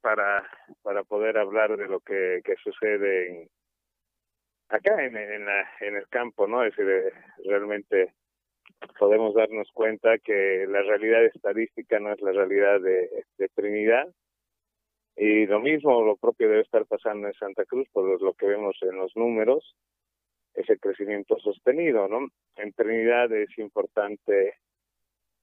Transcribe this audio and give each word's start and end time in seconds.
para, 0.00 0.48
para 0.82 1.04
poder 1.04 1.38
hablar 1.38 1.76
de 1.76 1.86
lo 1.86 2.00
que, 2.00 2.42
sucede 2.62 3.28
en, 3.28 3.48
acá 4.68 5.04
en, 5.04 5.16
en, 5.16 5.44
la, 5.44 5.70
en 5.80 5.96
el 5.96 6.08
campo, 6.08 6.46
¿no? 6.46 6.64
Es 6.64 6.76
decir, 6.76 7.12
realmente 7.44 8.12
podemos 8.98 9.34
darnos 9.34 9.70
cuenta 9.72 10.18
que 10.18 10.66
la 10.68 10.82
realidad 10.82 11.24
estadística 11.24 11.98
no 12.00 12.12
es 12.12 12.20
la 12.20 12.32
realidad 12.32 12.80
de, 12.80 13.24
de 13.36 13.48
Trinidad. 13.54 14.08
Y 15.16 15.46
lo 15.46 15.60
mismo, 15.60 16.04
lo 16.04 16.16
propio 16.16 16.48
debe 16.48 16.62
estar 16.62 16.86
pasando 16.86 17.26
en 17.26 17.34
Santa 17.34 17.64
Cruz, 17.64 17.88
por 17.92 18.20
lo 18.22 18.32
que 18.34 18.46
vemos 18.46 18.76
en 18.82 18.96
los 18.96 19.16
números, 19.16 19.74
ese 20.54 20.78
crecimiento 20.78 21.38
sostenido, 21.38 22.08
¿no? 22.08 22.28
En 22.56 22.72
Trinidad 22.72 23.32
es 23.32 23.56
importante 23.58 24.54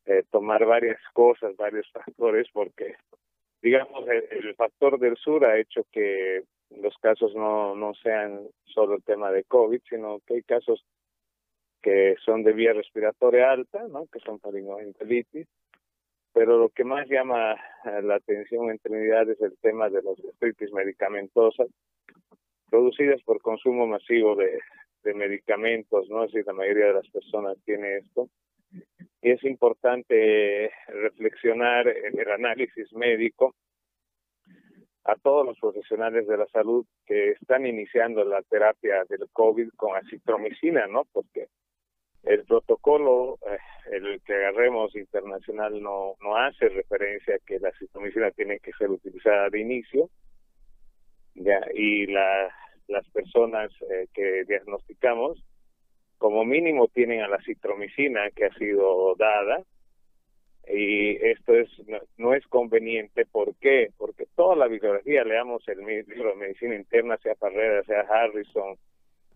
eh, 0.06 0.24
tomar 0.30 0.66
varias 0.66 1.00
cosas, 1.14 1.56
varios 1.56 1.90
factores, 1.92 2.48
porque, 2.54 2.96
digamos, 3.66 4.08
el, 4.08 4.54
factor 4.54 5.00
del 5.00 5.18
sur 5.18 5.44
ha 5.44 5.58
hecho 5.58 5.88
que 5.92 6.44
los 6.70 6.96
casos 7.00 7.34
no, 7.34 7.76
no 7.76 7.96
sean 7.96 8.48
solo 8.64 8.94
el 8.94 9.04
tema 9.04 9.32
de 9.32 9.44
COVID, 9.44 9.82
sino 9.90 10.20
que 10.28 10.36
hay 10.36 10.44
casos 10.44 10.86
que 11.82 12.16
son 12.24 12.44
de 12.44 12.54
vía 12.54 12.74
respiratoria 12.74 13.50
alta, 13.50 13.88
¿no? 13.88 14.06
que 14.06 14.20
son 14.20 14.40
faringoentelitis, 14.40 15.48
pero 16.32 16.60
lo 16.60 16.70
que 16.70 16.84
más 16.84 17.10
llama 17.10 17.56
la 18.04 18.16
atención 18.16 18.70
en 18.70 18.78
Trinidad 18.78 19.28
es 19.32 19.42
el 19.42 19.58
tema 19.58 19.90
de 19.90 20.04
las 20.04 20.16
gastritis 20.22 20.72
medicamentosas 20.72 21.68
producidas 22.70 23.20
por 23.24 23.42
consumo 23.42 23.88
masivo 23.88 24.36
de, 24.36 24.60
de 25.04 25.14
medicamentos, 25.16 26.08
¿no? 26.10 26.22
Así 26.22 26.38
la 26.46 26.54
mayoría 26.54 26.88
de 26.88 26.94
las 26.94 27.08
personas 27.10 27.58
tiene 27.66 27.98
esto. 27.98 28.30
Es 29.26 29.44
importante 29.44 30.72
reflexionar 30.88 31.88
en 31.88 32.20
el 32.20 32.30
análisis 32.30 32.94
médico 32.94 33.56
a 35.04 35.16
todos 35.16 35.44
los 35.48 35.60
profesionales 35.60 36.28
de 36.28 36.38
la 36.38 36.46
salud 36.50 36.86
que 37.08 37.32
están 37.32 37.66
iniciando 37.66 38.24
la 38.24 38.44
terapia 38.44 39.04
del 39.10 39.28
COVID 39.34 39.70
con 39.78 39.96
acitromicina, 39.96 40.86
¿no? 40.86 41.06
Porque 41.12 41.48
el 42.22 42.46
protocolo, 42.46 43.40
eh, 43.50 43.58
el 43.94 44.22
que 44.22 44.36
agarremos 44.36 44.96
internacional, 44.96 45.82
no, 45.82 46.14
no 46.22 46.38
hace 46.38 46.70
referencia 46.70 47.34
a 47.34 47.46
que 47.48 47.58
la 47.58 47.72
citromicina 47.80 48.30
tiene 48.30 48.60
que 48.60 48.74
ser 48.74 48.92
utilizada 48.92 49.50
de 49.50 49.60
inicio. 49.60 50.08
Ya, 51.34 51.62
y 51.74 52.06
la, 52.06 52.54
las 52.90 53.10
personas 53.10 53.72
eh, 53.90 54.06
que 54.14 54.44
diagnosticamos, 54.48 55.44
como 56.26 56.44
mínimo 56.44 56.88
tienen 56.88 57.22
a 57.22 57.28
la 57.28 57.38
citromicina 57.44 58.32
que 58.32 58.46
ha 58.46 58.54
sido 58.56 59.14
dada, 59.14 59.62
y 60.68 61.18
esto 61.18 61.54
es 61.54 61.70
no, 62.18 62.34
es 62.34 62.44
conveniente. 62.48 63.28
¿Por 63.28 63.54
qué? 63.58 63.90
Porque 63.96 64.26
toda 64.36 64.56
la 64.56 64.66
bibliografía, 64.66 65.24
leamos 65.24 65.64
el 65.68 65.86
libro 65.86 66.32
de 66.32 66.36
medicina 66.36 66.74
interna, 66.74 67.18
sea 67.18 67.36
Parrera, 67.36 67.84
sea 67.84 68.08
Harrison, 68.10 68.76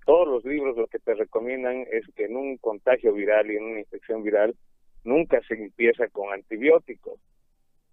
todos 0.03 0.27
los 0.27 0.43
libros 0.45 0.75
lo 0.77 0.87
que 0.87 0.97
te 0.97 1.13
recomiendan 1.13 1.85
es 1.91 2.07
que 2.15 2.25
en 2.25 2.35
un 2.35 2.57
contagio 2.57 3.13
viral 3.13 3.51
y 3.51 3.57
en 3.57 3.65
una 3.65 3.81
infección 3.81 4.23
viral 4.23 4.55
nunca 5.03 5.41
se 5.47 5.53
empieza 5.53 6.07
con 6.07 6.33
antibióticos. 6.33 7.19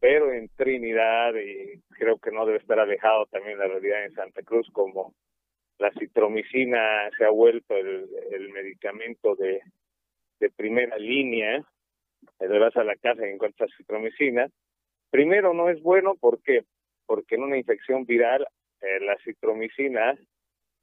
Pero 0.00 0.32
en 0.32 0.48
Trinidad, 0.56 1.34
y 1.34 1.82
creo 1.98 2.16
que 2.16 2.30
no 2.30 2.46
debe 2.46 2.60
estar 2.60 2.80
alejado 2.80 3.26
también 3.26 3.58
la 3.58 3.66
realidad 3.66 4.06
en 4.06 4.14
Santa 4.14 4.40
Cruz, 4.40 4.66
como 4.72 5.12
la 5.78 5.90
citromicina 5.92 7.10
se 7.16 7.24
ha 7.24 7.30
vuelto 7.30 7.76
el, 7.76 8.48
medicamento 8.52 9.34
de, 9.34 9.60
primera 10.56 10.96
línea, 10.96 11.62
le 12.40 12.58
vas 12.58 12.76
a 12.76 12.84
la 12.84 12.96
casa 12.96 13.26
y 13.26 13.30
encuentras 13.30 13.70
citromicina, 13.76 14.48
primero 15.10 15.52
no 15.52 15.68
es 15.68 15.82
bueno, 15.82 16.14
¿por 16.14 16.40
qué? 16.42 16.64
Porque 17.06 17.34
en 17.34 17.42
una 17.42 17.58
infección 17.58 18.04
viral 18.04 18.46
eh, 18.80 19.00
la 19.00 19.16
citromicina 19.24 20.16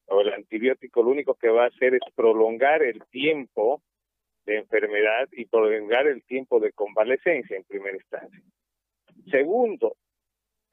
o 0.07 0.21
el 0.21 0.33
antibiótico 0.33 1.01
lo 1.01 1.09
único 1.09 1.35
que 1.35 1.49
va 1.49 1.65
a 1.65 1.67
hacer 1.67 1.95
es 1.95 2.01
prolongar 2.15 2.83
el 2.83 3.03
tiempo 3.07 3.81
de 4.45 4.57
enfermedad 4.57 5.29
y 5.31 5.45
prolongar 5.45 6.07
el 6.07 6.23
tiempo 6.23 6.59
de 6.59 6.71
convalecencia 6.73 7.55
en 7.55 7.63
primera 7.63 7.95
instancia. 7.95 8.41
Segundo, 9.31 9.95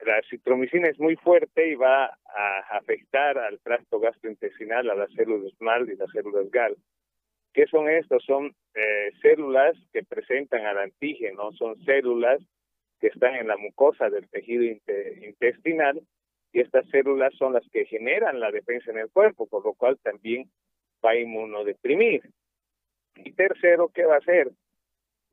la 0.07 0.21
citromicina 0.29 0.89
es 0.89 0.99
muy 0.99 1.17
fuerte 1.17 1.69
y 1.69 1.75
va 1.75 2.07
a 2.07 2.59
afectar 2.79 3.39
al 3.39 3.61
tracto 3.61 4.01
gastrointestinal, 4.01 4.89
a 4.91 4.95
las 4.95 5.13
células 5.13 5.53
MAL 5.61 5.91
y 5.91 5.97
las 5.97 6.11
células 6.11 6.51
GAL. 6.51 6.77
¿Qué 7.53 7.67
son 7.67 7.89
estos? 7.89 8.25
Son 8.25 8.55
eh, 8.75 9.11
células 9.21 9.77
que 9.93 10.05
presentan 10.05 10.65
al 10.67 10.79
antígeno, 10.79 11.53
son 11.53 11.77
células 11.85 12.41
que 13.01 13.09
están 13.09 13.35
en 13.35 13.49
la 13.49 13.57
mucosa 13.57 14.09
del 14.09 14.29
tejido 14.29 14.63
intestinal 14.65 16.01
y 16.53 16.61
estas 16.61 16.89
células 16.91 17.35
son 17.35 17.55
las 17.55 17.67
que 17.71 17.87
generan 17.87 18.41
la 18.41 18.51
defensa 18.51 18.91
en 18.91 18.99
el 18.99 19.11
cuerpo, 19.11 19.47
por 19.47 19.65
lo 19.65 19.75
cual 19.75 19.99
también 20.03 20.51
va 21.05 21.11
a 21.11 21.17
inmunodeprimir. 21.17 22.23
Y 23.17 23.33
tercero, 23.33 23.91
¿qué 23.95 24.05
va 24.05 24.15
a 24.15 24.19
hacer? 24.19 24.51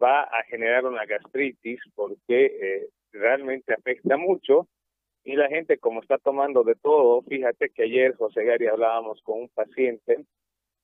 Va 0.01 0.23
a 0.23 0.43
generar 0.43 0.85
una 0.85 1.05
gastritis 1.05 1.79
porque 1.95 2.45
eh, 2.45 2.87
realmente 3.11 3.73
afecta 3.73 4.17
mucho 4.17 4.67
y 5.23 5.35
la 5.35 5.49
gente 5.49 5.77
como 5.77 6.01
está 6.01 6.17
tomando 6.17 6.63
de 6.63 6.75
todo, 6.75 7.21
fíjate 7.23 7.69
que 7.69 7.83
ayer 7.83 8.15
José 8.15 8.45
Gary 8.45 8.67
hablábamos 8.67 9.21
con 9.23 9.41
un 9.41 9.49
paciente 9.49 10.25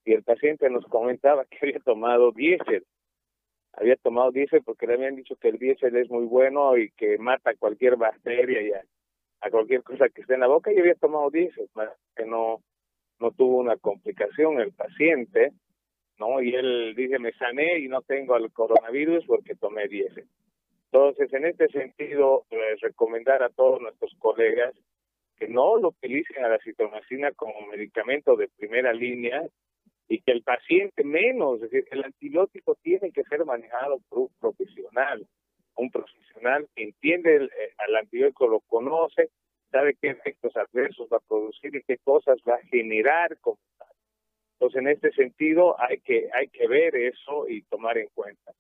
y 0.06 0.14
el 0.14 0.24
paciente 0.24 0.70
nos 0.70 0.86
comentaba 0.86 1.46
que 1.46 1.58
había 1.62 1.80
tomado 1.80 2.32
diésel. 2.32 2.86
Había 3.72 3.96
tomado 3.96 4.32
diésel 4.32 4.62
porque 4.64 4.86
le 4.86 4.96
habían 4.96 5.16
dicho 5.16 5.36
que 5.38 5.48
el 5.48 5.58
diésel 5.58 5.96
es 5.96 6.10
muy 6.10 6.26
bueno 6.26 6.78
y 6.78 6.92
que 6.92 7.18
mata 7.18 7.56
cualquier 7.56 7.96
bacteria 7.96 8.62
y 8.62 8.72
a 8.72 9.50
cualquier 9.50 9.82
cosa 9.84 10.10
que 10.10 10.22
esté 10.22 10.36
en 10.36 10.42
la 10.42 10.48
boca 10.48 10.72
y 10.72 10.80
había 10.80 10.96
tomado 10.96 11.30
diésel, 11.30 11.70
que 12.16 12.26
no, 12.26 12.62
no 13.20 13.32
tuvo 13.32 13.58
una 13.58 13.78
complicación 13.78 14.60
el 14.60 14.74
paciente, 14.74 15.54
¿no? 16.20 16.42
Y 16.42 16.54
él 16.54 16.94
dice, 16.96 17.18
me 17.18 17.32
sané 17.34 17.80
y 17.80 17.88
no 17.88 18.02
tengo 18.02 18.36
el 18.38 18.52
coronavirus 18.52 19.26
porque 19.26 19.56
tomé 19.56 19.88
diésel. 19.88 20.28
Entonces, 20.94 21.34
en 21.34 21.46
este 21.46 21.70
sentido, 21.70 22.46
les 22.52 22.80
recomendar 22.80 23.42
a 23.42 23.50
todos 23.50 23.82
nuestros 23.82 24.14
colegas 24.20 24.76
que 25.38 25.48
no 25.48 25.78
lo 25.78 25.88
utilicen 25.88 26.46
a 26.46 26.50
la 26.50 26.60
citromicina 26.60 27.32
como 27.32 27.66
medicamento 27.66 28.36
de 28.36 28.48
primera 28.50 28.94
línea 28.94 29.42
y 30.08 30.22
que 30.22 30.32
el 30.32 30.44
paciente 30.44 31.04
menos, 31.04 31.56
es 31.56 31.72
decir, 31.72 31.88
el 31.90 32.04
antibiótico 32.04 32.76
tiene 32.84 33.12
que 33.12 33.24
ser 33.24 33.44
manejado 33.44 34.02
por 34.08 34.20
un 34.20 34.30
profesional 34.40 35.26
un 35.76 35.90
profesional 35.90 36.68
que 36.76 36.84
entiende 36.84 37.46
eh, 37.46 37.50
al 37.80 37.96
antibiótico, 37.96 38.48
lo 38.48 38.60
conoce, 38.60 39.30
sabe 39.72 39.96
qué 40.00 40.10
efectos 40.10 40.56
adversos 40.56 41.08
va 41.12 41.18
a 41.18 41.28
producir 41.28 41.76
y 41.76 41.82
qué 41.82 41.98
cosas 41.98 42.38
va 42.48 42.56
a 42.56 42.68
generar 42.68 43.40
como 43.40 43.58
tal. 43.80 43.88
Entonces, 44.54 44.82
en 44.82 44.88
este 44.90 45.12
sentido, 45.14 45.76
hay 45.82 46.00
que, 46.02 46.30
hay 46.32 46.50
que 46.50 46.68
ver 46.68 46.96
eso 46.96 47.48
y 47.50 47.64
tomar 47.64 47.98
en 47.98 48.08
cuenta. 48.14 48.54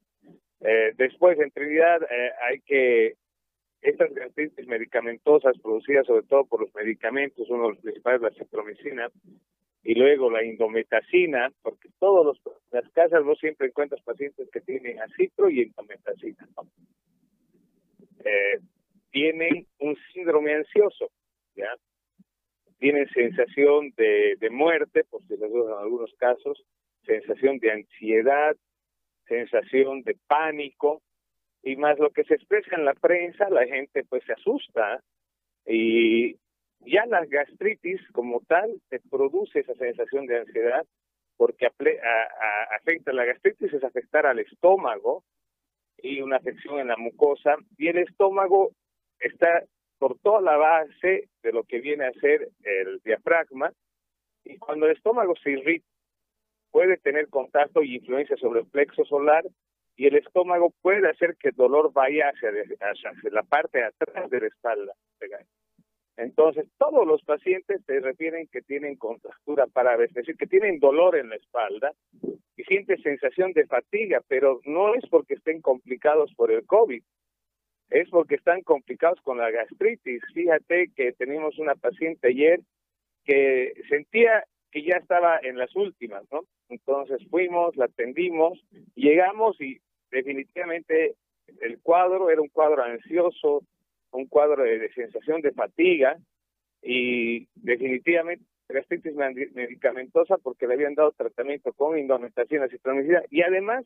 Eh, 0.63 0.93
después, 0.97 1.39
en 1.39 1.51
Trinidad, 1.51 2.01
eh, 2.03 2.31
hay 2.41 2.61
que 2.61 3.15
estas 3.81 4.13
gastritis 4.13 4.65
medicamentosas 4.65 5.57
producidas 5.61 6.07
sobre 6.07 6.25
todo 6.25 6.45
por 6.45 6.61
los 6.61 6.73
medicamentos, 6.73 7.49
uno 7.49 7.63
de 7.63 7.69
los 7.69 7.79
principales 7.79 8.21
la 8.21 8.31
citromicina, 8.31 9.09
y 9.83 9.95
luego 9.95 10.31
la 10.31 10.43
indometacina, 10.43 11.51
porque 11.61 11.89
todos 11.99 12.39
las 12.71 12.89
casas 12.91 13.25
no 13.25 13.35
siempre 13.35 13.67
encuentras 13.67 14.01
pacientes 14.01 14.49
que 14.51 14.61
tienen 14.61 15.01
acitro 15.01 15.49
y 15.49 15.63
indometacina. 15.63 16.47
eh, 18.23 18.59
tienen 19.11 19.67
un 19.79 19.97
síndrome 20.13 20.53
ansioso, 20.53 21.11
¿ya? 21.55 21.67
Tienen 22.79 23.07
sensación 23.09 23.93
de, 23.97 24.37
de 24.39 24.49
muerte, 24.49 25.03
por 25.03 25.21
si 25.23 25.35
les 25.35 25.51
en 25.51 25.77
algunos 25.77 26.13
casos, 26.15 26.63
sensación 27.05 27.59
de 27.59 27.71
ansiedad, 27.71 28.55
sensación 29.27 30.03
de 30.03 30.15
pánico, 30.27 31.01
y 31.63 31.77
más 31.77 31.97
lo 31.97 32.11
que 32.11 32.25
se 32.25 32.35
expresa 32.35 32.75
en 32.75 32.85
la 32.85 32.93
prensa, 32.93 33.49
la 33.49 33.65
gente 33.65 34.03
pues 34.03 34.23
se 34.25 34.33
asusta 34.33 35.01
y 35.65 36.35
ya 36.81 37.05
la 37.05 37.25
gastritis 37.25 38.01
como 38.11 38.41
tal 38.41 38.81
te 38.89 38.99
produce 38.99 39.59
esa 39.59 39.73
sensación 39.75 40.27
de 40.27 40.39
ansiedad 40.39 40.85
porque 41.37 41.65
afecta 41.65 43.13
la 43.13 43.25
gastritis 43.25 43.73
es 43.73 43.83
afectar 43.83 44.25
al 44.25 44.39
estómago 44.39 45.23
y 45.97 46.21
una 46.21 46.37
afección 46.37 46.79
en 46.79 46.89
la 46.89 46.97
mucosa 46.97 47.55
y 47.77 47.87
el 47.87 47.99
estómago 47.99 48.71
está 49.19 49.63
por 49.97 50.19
toda 50.19 50.41
la 50.41 50.57
base 50.57 51.29
de 51.41 51.51
lo 51.53 51.63
que 51.63 51.79
viene 51.79 52.05
a 52.05 52.13
ser 52.13 52.49
el 52.63 52.99
diafragma 53.05 53.71
y 54.43 54.57
cuando 54.57 54.85
el 54.85 54.97
estómago 54.97 55.33
se 55.41 55.51
irrita 55.51 55.87
puede 56.73 56.97
tener 56.97 57.29
contacto 57.29 57.83
y 57.83 57.97
influencia 57.97 58.35
sobre 58.37 58.61
el 58.61 58.65
plexo 58.65 59.05
solar 59.05 59.45
y 59.95 60.07
el 60.07 60.15
estómago 60.15 60.73
puede 60.81 61.07
hacer 61.07 61.37
que 61.39 61.49
el 61.49 61.55
dolor 61.55 61.93
vaya 61.93 62.29
hacia, 62.29 62.49
hacia 62.49 63.29
la 63.31 63.43
parte 63.43 63.77
de 63.77 63.85
atrás 63.85 64.27
de 64.31 64.41
la 64.41 64.47
espalda. 64.47 64.93
Entonces, 66.17 66.65
todos 66.79 67.05
los 67.05 67.21
pacientes 67.21 67.79
se 67.85 67.99
refieren 67.99 68.47
que 68.51 68.63
tienen 68.63 68.95
contractura 68.95 69.67
para 69.67 70.03
es 70.03 70.13
decir, 70.13 70.35
que 70.35 70.47
tienen 70.47 70.79
dolor 70.79 71.15
en 71.15 71.29
la 71.29 71.35
espalda 71.35 71.91
y 72.57 72.63
sienten 72.63 73.01
sensación 73.03 73.53
de 73.53 73.67
fatiga, 73.67 74.21
pero 74.27 74.59
no 74.65 74.95
es 74.95 75.07
porque 75.11 75.35
estén 75.35 75.61
complicados 75.61 76.33
por 76.35 76.51
el 76.51 76.65
COVID, 76.65 77.03
es 77.91 78.09
porque 78.09 78.35
están 78.35 78.61
complicados 78.61 79.21
con 79.21 79.37
la 79.37 79.51
gastritis. 79.51 80.23
Fíjate 80.33 80.91
que 80.95 81.13
tenemos 81.13 81.59
una 81.59 81.75
paciente 81.75 82.29
ayer 82.29 82.61
que 83.25 83.73
sentía 83.89 84.43
que 84.71 84.83
ya 84.83 84.97
estaba 84.97 85.39
en 85.43 85.59
las 85.59 85.75
últimas, 85.75 86.23
¿no? 86.31 86.41
Entonces 86.73 87.21
fuimos, 87.29 87.75
la 87.75 87.85
atendimos, 87.85 88.59
llegamos 88.95 89.59
y 89.61 89.79
definitivamente 90.09 91.15
el 91.61 91.79
cuadro 91.81 92.29
era 92.29 92.41
un 92.41 92.49
cuadro 92.49 92.83
ansioso, 92.83 93.61
un 94.11 94.25
cuadro 94.25 94.63
de, 94.63 94.91
sensación 94.93 95.41
de 95.41 95.51
fatiga 95.51 96.17
y 96.81 97.47
definitivamente 97.55 98.43
gastritis 98.69 99.13
medicamentosa 99.13 100.37
porque 100.37 100.67
le 100.67 100.73
habían 100.73 100.95
dado 100.95 101.11
tratamiento 101.11 101.73
con 101.73 101.97
indometacina 101.97 102.67
citromicina 102.67 103.21
y 103.29 103.43
además 103.43 103.85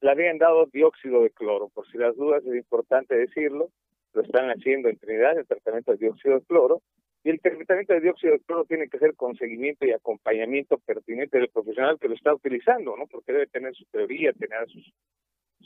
le 0.00 0.10
habían 0.10 0.38
dado 0.38 0.66
dióxido 0.66 1.22
de 1.22 1.30
cloro. 1.30 1.68
Por 1.68 1.88
si 1.90 1.98
las 1.98 2.16
dudas 2.16 2.44
es 2.44 2.54
importante 2.56 3.14
decirlo, 3.16 3.68
lo 4.12 4.22
están 4.22 4.50
haciendo 4.50 4.88
en 4.88 4.98
Trinidad 4.98 5.38
el 5.38 5.46
tratamiento 5.46 5.92
de 5.92 5.98
dióxido 5.98 6.40
de 6.40 6.46
cloro 6.46 6.82
y 7.24 7.30
el 7.30 7.40
tratamiento 7.40 7.94
de 7.94 8.00
dióxido 8.00 8.34
de 8.34 8.40
cloro 8.40 8.64
tiene 8.66 8.88
que 8.88 8.98
ser 8.98 9.14
con 9.14 9.34
seguimiento 9.34 9.86
y 9.86 9.92
acompañamiento 9.92 10.76
pertinente 10.78 11.38
del 11.38 11.48
profesional 11.48 11.98
que 11.98 12.08
lo 12.08 12.14
está 12.14 12.34
utilizando, 12.34 12.96
¿no? 12.96 13.06
Porque 13.06 13.32
debe 13.32 13.46
tener 13.46 13.74
su 13.74 13.86
teoría, 13.86 14.32
tener 14.34 14.68
sus 14.68 14.92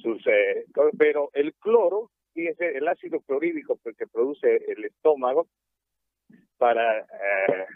sus 0.00 0.25
eh, 0.26 0.64
pero 0.96 1.31
el 1.32 1.55
cloro 1.55 2.10
fíjese 2.32 2.76
el 2.76 2.87
ácido 2.88 3.20
clorhídrico 3.20 3.78
que 3.82 4.06
produce 4.06 4.56
el 4.69 4.84
estómago 4.84 5.49
para 6.56 7.00
eh, 7.00 7.66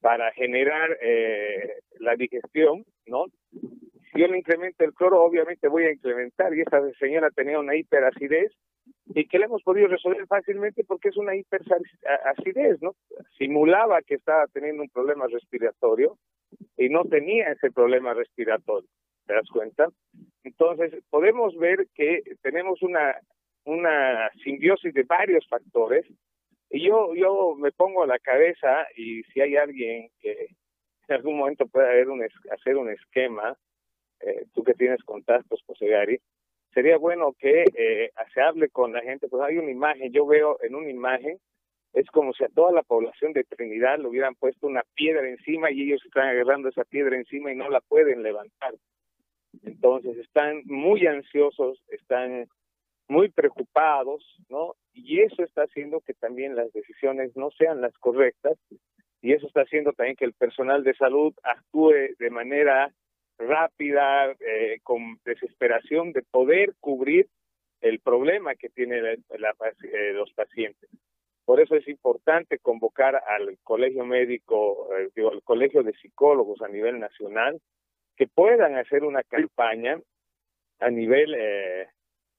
para 0.00 0.32
generar 0.32 0.98
eh, 1.00 1.80
la 1.98 2.14
digestión 2.16 2.84
no 3.06 3.26
si 3.50 4.20
yo 4.20 4.26
le 4.26 4.38
incremento 4.38 4.84
el 4.84 4.92
cloro 4.92 5.22
obviamente 5.22 5.68
voy 5.68 5.84
a 5.84 5.92
incrementar 5.92 6.54
y 6.54 6.60
esta 6.60 6.82
señora 6.98 7.30
tenía 7.30 7.58
una 7.58 7.76
hiperacidez 7.76 8.52
y 9.14 9.26
que 9.26 9.38
le 9.38 9.46
hemos 9.46 9.62
podido 9.62 9.88
resolver 9.88 10.26
fácilmente 10.26 10.84
porque 10.84 11.08
es 11.08 11.16
una 11.16 11.34
hiperacidez 11.34 12.80
no 12.80 12.94
simulaba 13.38 14.02
que 14.02 14.14
estaba 14.14 14.46
teniendo 14.48 14.82
un 14.82 14.88
problema 14.88 15.26
respiratorio 15.26 16.16
y 16.76 16.88
no 16.88 17.04
tenía 17.04 17.52
ese 17.52 17.70
problema 17.70 18.14
respiratorio 18.14 18.88
¿te 19.30 19.36
das 19.36 19.48
cuenta? 19.48 19.86
Entonces, 20.42 20.92
podemos 21.08 21.56
ver 21.56 21.86
que 21.94 22.20
tenemos 22.42 22.82
una, 22.82 23.14
una 23.64 24.28
simbiosis 24.42 24.92
de 24.92 25.04
varios 25.04 25.46
factores 25.48 26.04
y 26.68 26.88
yo, 26.88 27.14
yo 27.14 27.54
me 27.56 27.70
pongo 27.70 28.02
a 28.02 28.08
la 28.08 28.18
cabeza 28.18 28.88
y 28.96 29.22
si 29.24 29.40
hay 29.40 29.54
alguien 29.54 30.08
que 30.20 30.48
en 31.06 31.14
algún 31.14 31.38
momento 31.38 31.68
pueda 31.68 31.90
haber 31.90 32.08
un, 32.08 32.26
hacer 32.50 32.76
un 32.76 32.90
esquema, 32.90 33.56
eh, 34.20 34.46
tú 34.52 34.64
que 34.64 34.74
tienes 34.74 35.02
contactos, 35.04 35.62
José 35.64 35.86
Gary, 35.86 36.20
sería 36.72 36.98
bueno 36.98 37.34
que 37.38 37.64
eh, 37.74 38.10
se 38.32 38.40
hable 38.40 38.68
con 38.68 38.92
la 38.92 39.00
gente, 39.00 39.28
pues 39.28 39.42
hay 39.42 39.58
una 39.58 39.70
imagen, 39.70 40.12
yo 40.12 40.26
veo 40.26 40.58
en 40.62 40.74
una 40.74 40.90
imagen, 40.90 41.38
es 41.92 42.06
como 42.10 42.32
si 42.32 42.44
a 42.44 42.48
toda 42.48 42.72
la 42.72 42.82
población 42.82 43.32
de 43.32 43.44
Trinidad 43.44 43.98
le 43.98 44.08
hubieran 44.08 44.34
puesto 44.36 44.66
una 44.66 44.84
piedra 44.94 45.28
encima 45.28 45.70
y 45.70 45.82
ellos 45.82 46.02
están 46.04 46.28
agarrando 46.28 46.68
esa 46.68 46.84
piedra 46.84 47.16
encima 47.16 47.52
y 47.52 47.56
no 47.56 47.68
la 47.68 47.80
pueden 47.80 48.22
levantar. 48.22 48.74
Entonces 49.64 50.16
están 50.18 50.62
muy 50.66 51.06
ansiosos, 51.06 51.82
están 51.88 52.46
muy 53.08 53.28
preocupados, 53.28 54.24
¿no? 54.48 54.76
Y 54.94 55.20
eso 55.20 55.42
está 55.42 55.62
haciendo 55.62 56.00
que 56.00 56.14
también 56.14 56.54
las 56.54 56.72
decisiones 56.72 57.36
no 57.36 57.50
sean 57.50 57.80
las 57.80 57.96
correctas 57.98 58.56
y 59.20 59.32
eso 59.32 59.48
está 59.48 59.62
haciendo 59.62 59.92
también 59.92 60.16
que 60.16 60.24
el 60.24 60.32
personal 60.32 60.84
de 60.84 60.94
salud 60.94 61.34
actúe 61.42 62.14
de 62.18 62.30
manera 62.30 62.92
rápida, 63.40 64.32
eh, 64.32 64.78
con 64.82 65.18
desesperación 65.24 66.12
de 66.12 66.22
poder 66.22 66.74
cubrir 66.80 67.26
el 67.80 68.00
problema 68.00 68.54
que 68.54 68.68
tienen 68.68 69.04
eh, 69.06 70.12
los 70.12 70.32
pacientes. 70.32 70.90
Por 71.44 71.60
eso 71.60 71.74
es 71.74 71.88
importante 71.88 72.58
convocar 72.58 73.16
al 73.26 73.58
colegio 73.64 74.04
médico, 74.04 74.88
eh, 74.96 75.10
al 75.32 75.42
colegio 75.42 75.82
de 75.82 75.94
psicólogos 75.94 76.60
a 76.62 76.68
nivel 76.68 77.00
nacional, 77.00 77.60
que 78.16 78.28
puedan 78.28 78.76
hacer 78.76 79.04
una 79.04 79.22
campaña 79.22 79.98
a 80.78 80.90
nivel 80.90 81.34
eh, 81.36 81.88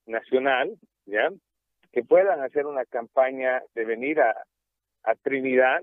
nacional, 0.06 0.78
¿ya? 1.06 1.30
Que 1.92 2.04
puedan 2.04 2.42
hacer 2.42 2.66
una 2.66 2.86
campaña 2.86 3.62
de 3.76 3.86
venir 3.86 4.22
a 4.22 4.36
Trinidad, 5.24 5.82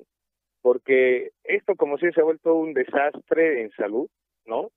porque 0.63 1.33
esto 1.45 1.75
como 1.77 1.99
si 1.99 2.11
se 2.13 2.21
ha 2.21 2.25
vuelto 2.25 2.55
un 2.55 2.73
desastre 2.73 3.63
en 3.63 3.71
salud, 3.73 4.09
¿no? 4.47 4.71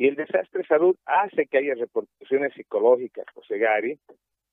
Y 0.00 0.08
el 0.08 0.14
desastre 0.14 0.62
en 0.62 0.66
salud 0.66 0.96
hace 1.04 1.46
que 1.46 1.58
haya 1.58 1.74
repercusiones 1.74 2.54
psicológicas, 2.54 3.26
José 3.34 3.58
Gary, 3.58 3.98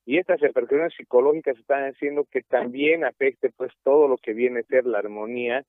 y 0.06 0.18
estas 0.18 0.42
repercusiones 0.42 0.94
psicológicas 0.94 1.58
están 1.58 1.86
haciendo 1.86 2.26
que 2.26 2.42
también 2.42 3.06
afecte 3.06 3.50
pues 3.56 3.72
todo 3.82 4.10
lo 4.10 4.18
que 4.18 4.34
viene 4.34 4.60
a 4.60 4.64
ser 4.64 4.86
la 4.86 5.00
armonía 5.00 5.64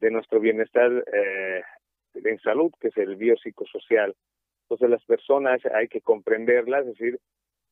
de 0.00 0.10
nuestro 0.10 0.40
bienestar 0.40 0.90
eh, 1.10 1.62
en 2.12 2.38
salud, 2.40 2.70
que 2.78 2.88
es 2.88 2.96
el 2.98 3.16
biopsicosocial. 3.16 4.14
Entonces 4.64 4.90
las 4.90 5.02
personas 5.06 5.58
hay 5.72 5.88
que 5.88 6.02
comprenderlas, 6.02 6.82
es 6.82 6.98
decir, 6.98 7.18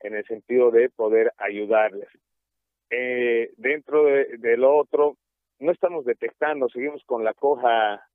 en 0.00 0.14
el 0.14 0.24
sentido 0.24 0.70
de 0.70 0.88
poder 0.88 1.34
ayudarles. 1.36 2.08
Eh, 2.88 3.52
dentro 3.58 4.04
de, 4.04 4.56
lo 4.56 4.74
otro, 4.74 5.18
no 5.58 5.70
estamos 5.70 6.06
detectando, 6.06 6.70
seguimos 6.70 7.04
con 7.04 7.24
la 7.24 7.34
coja, 7.34 8.08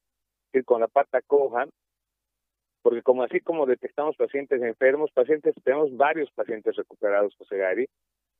con 0.65 0.81
la 0.81 0.87
pata 0.87 1.21
coja, 1.21 1.67
porque 2.87 3.01
como 3.01 3.23
así 3.23 3.41
como 3.41 3.65
detectamos 3.65 4.15
pacientes 4.15 4.61
enfermos, 4.61 5.11
pacientes, 5.11 5.53
tenemos 5.65 5.93
varios 5.97 6.31
pacientes 6.31 6.73
recuperados, 6.73 7.35
José 7.35 7.57
Gary, 7.57 7.89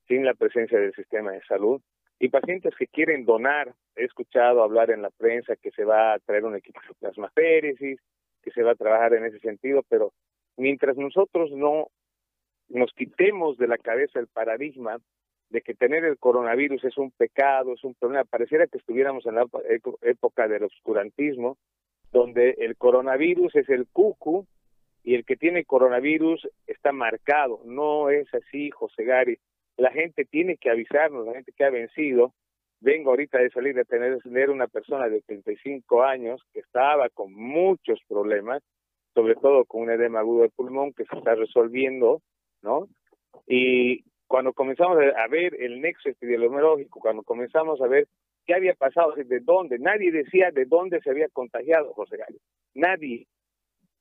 sin 0.08 0.24
la 0.24 0.36
presencia 0.36 0.80
del 0.80 0.94
sistema 0.94 1.34
de 1.34 1.42
salud, 1.42 1.82
y 2.18 2.30
pacientes 2.30 2.74
que 2.80 2.88
quieren 2.88 3.26
donar. 3.26 3.74
He 3.98 4.06
escuchado 4.06 4.64
hablar 4.64 4.90
en 4.90 5.02
la 5.02 5.10
prensa 5.10 5.58
que 5.58 5.72
se 5.72 5.84
va 5.84 6.14
a 6.14 6.20
traer 6.20 6.46
un 6.46 6.56
equipo 6.56 6.80
de 6.88 6.96
plasmaféresis, 6.98 8.00
que 8.42 8.52
se 8.52 8.64
va 8.64 8.72
a 8.72 8.76
trabajar 8.76 9.16
en 9.16 9.26
ese 9.26 9.40
sentido, 9.40 9.84
pero 9.90 10.14
mientras 10.56 10.96
nosotros 10.96 11.52
no 11.52 11.88
nos 12.70 12.94
quitemos 12.94 13.58
de 13.58 13.68
la 13.68 13.78
cabeza 13.78 14.18
el 14.18 14.28
paradigma 14.28 14.98
de 15.50 15.60
que 15.60 15.74
tener 15.74 16.06
el 16.06 16.18
coronavirus 16.18 16.86
es 16.86 16.98
un 16.98 17.12
pecado, 17.12 17.74
es 17.74 17.84
un 17.84 17.96
problema, 17.96 18.24
pareciera 18.24 18.66
que 18.68 18.78
estuviéramos 18.78 19.26
en 19.26 19.36
la 19.36 19.46
época 20.04 20.48
del 20.48 20.64
obscurantismo, 20.64 21.58
donde 22.18 22.56
el 22.60 22.76
coronavirus 22.78 23.56
es 23.56 23.70
el 23.70 23.88
cucu 23.88 24.46
y 25.04 25.16
el 25.16 25.26
que 25.26 25.36
tiene 25.36 25.66
coronavirus 25.66 26.48
está 26.66 26.92
marcado. 26.92 27.62
No 27.66 28.10
es 28.10 28.28
así, 28.34 28.70
José 28.72 29.04
Gary 29.04 29.40
la 29.78 29.92
gente 29.92 30.26
tiene 30.26 30.58
que 30.58 30.70
avisarnos, 30.70 31.26
la 31.26 31.34
gente 31.34 31.54
que 31.56 31.64
ha 31.64 31.70
vencido. 31.70 32.34
Vengo 32.80 33.12
ahorita 33.12 33.40
de 33.40 33.50
salir 33.50 33.76
de 33.76 33.86
tener, 33.86 34.20
tener 34.22 34.50
una 34.50 34.68
persona 34.68 35.08
de 35.08 35.22
35 35.22 36.04
años 36.04 36.42
que 36.54 36.60
estaba 36.60 37.10
con 37.10 37.34
muchos 37.34 38.00
problemas, 38.08 38.62
sobre 39.14 39.36
todo 39.36 39.66
con 39.66 39.84
un 39.84 39.92
edema 39.92 40.20
agudo 40.20 40.44
de 40.44 40.50
pulmón 40.50 40.94
que 40.94 41.06
se 41.06 41.16
está 41.16 41.36
resolviendo, 41.36 42.22
¿no? 42.62 42.88
Y 43.48 44.04
cuando 44.28 44.54
comenzamos 44.54 44.98
a 44.98 45.28
ver 45.28 45.56
el 45.60 45.82
nexo 45.82 46.10
epidemiológico, 46.10 47.00
cuando 47.00 47.24
comenzamos 47.24 47.82
a 47.82 47.88
ver 47.88 48.08
qué 48.48 48.56
había 48.56 48.74
pasado, 48.74 49.14
de 49.14 49.40
dónde, 49.42 49.78
nadie 49.78 50.12
decía 50.12 50.52
de 50.52 50.66
dónde 50.66 51.02
se 51.02 51.12
había 51.12 51.28
contagiado 51.28 51.94
José 51.94 52.18
Gallo, 52.18 52.40
nadie. 52.74 53.28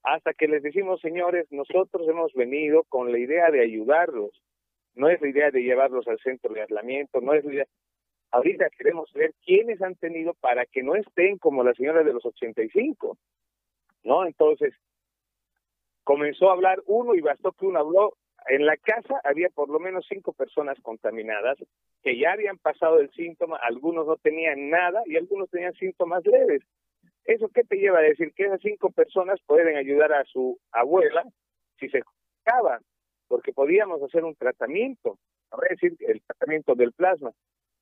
Hasta 0.05 0.33
que 0.35 0.47
les 0.47 0.63
decimos, 0.63 1.01
señores, 1.01 1.51
nosotros 1.51 2.09
hemos 2.09 2.33
venido 2.33 2.85
con 2.85 3.11
la 3.11 3.19
idea 3.19 3.51
de 3.51 3.61
ayudarlos, 3.61 4.31
no 4.95 5.09
es 5.09 5.21
la 5.21 5.29
idea 5.29 5.51
de 5.51 5.63
llevarlos 5.63 6.07
al 6.07 6.21
centro 6.21 6.55
de 6.55 6.63
aislamiento, 6.63 7.21
no 7.21 7.35
es 7.35 7.45
la 7.45 7.53
idea. 7.53 7.67
Ahorita 8.31 8.71
queremos 8.71 9.13
ver 9.13 9.35
quiénes 9.45 9.83
han 9.83 9.97
tenido 9.97 10.35
para 10.35 10.65
que 10.65 10.83
no 10.83 10.95
estén 10.95 11.39
como 11.39 11.65
la 11.65 11.75
señora 11.75 12.05
de 12.05 12.13
los 12.13 12.25
85, 12.25 13.19
¿no? 14.05 14.27
Entonces, 14.27 14.75
comenzó 16.05 16.51
a 16.51 16.53
hablar 16.53 16.81
uno 16.87 17.15
y 17.15 17.21
bastó 17.21 17.51
que 17.53 17.67
uno 17.67 17.81
habló. 17.81 18.17
En 18.49 18.65
la 18.65 18.77
casa 18.77 19.21
había 19.25 19.49
por 19.49 19.69
lo 19.69 19.81
menos 19.81 20.07
cinco 20.09 20.33
personas 20.33 20.79
contaminadas 20.83 21.59
que 22.07 22.17
ya 22.17 22.35
habían 22.35 22.57
pasado 22.57 23.01
el 23.01 23.11
síntoma, 23.11 23.59
algunos 23.61 24.07
no 24.07 24.15
tenían 24.15 24.71
nada 24.71 25.03
y 25.07 25.17
algunos 25.17 25.51
tenían 25.51 25.75
síntomas 25.75 26.25
leves. 26.25 26.63
¿Eso 27.25 27.49
qué 27.53 27.65
te 27.65 27.79
lleva 27.79 27.99
a 27.99 28.03
decir? 28.03 28.33
Que 28.33 28.45
esas 28.45 28.61
cinco 28.61 28.93
personas 28.93 29.41
pueden 29.45 29.77
ayudar 29.77 30.13
a 30.13 30.23
su 30.23 30.57
abuela 30.71 31.25
si 31.81 31.89
se 31.89 32.03
acaban 32.45 32.81
porque 33.27 33.53
podíamos 33.53 34.01
hacer 34.05 34.23
un 34.23 34.37
tratamiento, 34.37 35.19
es 35.69 35.81
decir, 35.81 35.97
el 35.99 36.23
tratamiento 36.23 36.77
del 36.77 36.93
plasma. 36.93 37.33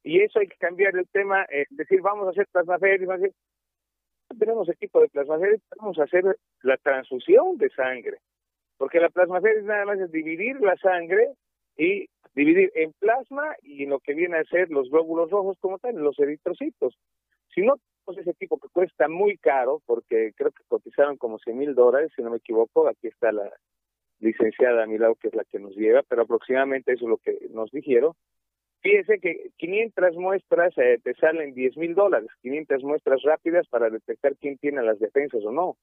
Y 0.02 0.23
eso 0.23 0.38
hay 0.38 0.47
que 0.47 0.57
cambiar 0.57 0.97
el 0.97 1.07
tema, 1.09 1.43
es 1.50 1.66
decir, 1.69 2.00
vamos 2.00 2.26
a 2.26 2.31
hacer 2.31 2.47
plasmaféresis, 2.50 3.07
no 3.07 4.38
tenemos 4.38 4.71
equipo 4.71 5.02
de 5.02 5.09
plasmaféresis, 5.09 5.69
vamos 5.76 5.99
a 5.99 6.04
hacer 6.04 6.25
la 6.62 6.78
transfusión 6.78 7.59
de 7.59 7.69
sangre, 7.69 8.21
porque 8.78 9.00
la 9.00 9.11
plasmaféresis 9.11 9.64
nada 9.64 9.85
más 9.85 10.00
es 10.00 10.11
dividir 10.11 10.59
la 10.62 10.76
sangre 10.76 11.35
y 11.76 12.07
dividir 12.35 12.73
en 12.75 12.93
plasma 12.99 13.54
y 13.62 13.87
lo 13.87 14.00
que 14.00 14.14
viene 14.14 14.38
a 14.38 14.45
ser 14.45 14.71
los 14.71 14.90
glóbulos 14.90 15.31
rojos 15.31 15.57
como 15.61 15.78
tal, 15.78 15.97
los 15.97 16.19
eritrocitos. 16.19 16.97
Si 17.54 17.62
no 17.62 17.76
tenemos 17.76 18.21
ese 18.21 18.31
equipo 18.31 18.59
que 18.59 18.69
cuesta 18.69 19.09
muy 19.09 19.38
caro, 19.38 19.81
porque 19.87 20.33
creo 20.37 20.50
que 20.50 20.64
cotizaron 20.69 21.16
como 21.16 21.38
100 21.38 21.57
mil 21.57 21.75
dólares, 21.75 22.12
si 22.16 22.23
no 22.23 22.31
me 22.31 22.38
equivoco, 22.38 22.88
aquí 22.88 23.07
está 23.07 23.31
la, 23.31 23.50
licenciada 24.25 24.85
a 24.85 25.14
que 25.14 25.28
es 25.28 25.35
la 25.35 25.45
que 25.45 25.59
nos 25.59 25.76
lleva, 25.76 26.02
pero 26.09 26.23
aproximadamente 26.23 26.93
eso 26.93 27.04
es 27.04 27.11
lo 27.11 27.19
que 27.19 27.49
nos 27.50 27.71
dijeron. 27.71 28.12
Fíjese 28.81 29.19
que 29.19 29.50
500 29.57 30.16
muestras 30.16 30.76
eh, 30.76 30.99
te 31.02 31.14
salen 31.14 31.54
10 31.54 31.76
mil 31.76 31.95
dólares, 31.95 32.28
500 32.43 32.83
muestras 32.83 33.23
rápidas 33.23 33.66
para 33.69 33.88
detectar 33.88 34.37
quién 34.37 34.59
tiene 34.59 34.83
las 34.83 34.99
defensas 34.99 35.43
o 35.45 35.52
no. 35.52 35.76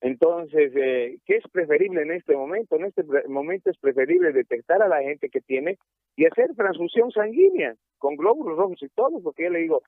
Entonces, 0.00 0.72
eh, 0.76 1.18
¿qué 1.24 1.36
es 1.36 1.44
preferible 1.50 2.02
en 2.02 2.12
este 2.12 2.36
momento? 2.36 2.76
En 2.76 2.84
este 2.84 3.02
momento 3.28 3.70
es 3.70 3.78
preferible 3.78 4.32
detectar 4.32 4.82
a 4.82 4.88
la 4.88 5.02
gente 5.02 5.30
que 5.30 5.40
tiene 5.40 5.78
y 6.16 6.26
hacer 6.26 6.54
transfusión 6.54 7.10
sanguínea 7.10 7.74
con 7.98 8.16
glóbulos 8.16 8.58
rojos 8.58 8.82
y 8.82 8.88
todo, 8.88 9.22
porque 9.22 9.44
yo 9.44 9.50
le 9.50 9.60
digo, 9.60 9.82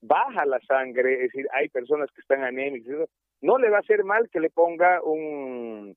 baja 0.00 0.44
la 0.46 0.60
sangre, 0.60 1.14
es 1.14 1.32
decir, 1.32 1.46
hay 1.52 1.68
personas 1.68 2.10
que 2.12 2.20
están 2.20 2.42
anémicas, 2.42 3.08
no 3.40 3.58
le 3.58 3.70
va 3.70 3.78
a 3.78 3.80
hacer 3.80 4.04
mal 4.04 4.28
que 4.30 4.40
le 4.40 4.50
ponga 4.50 5.00
un, 5.02 5.96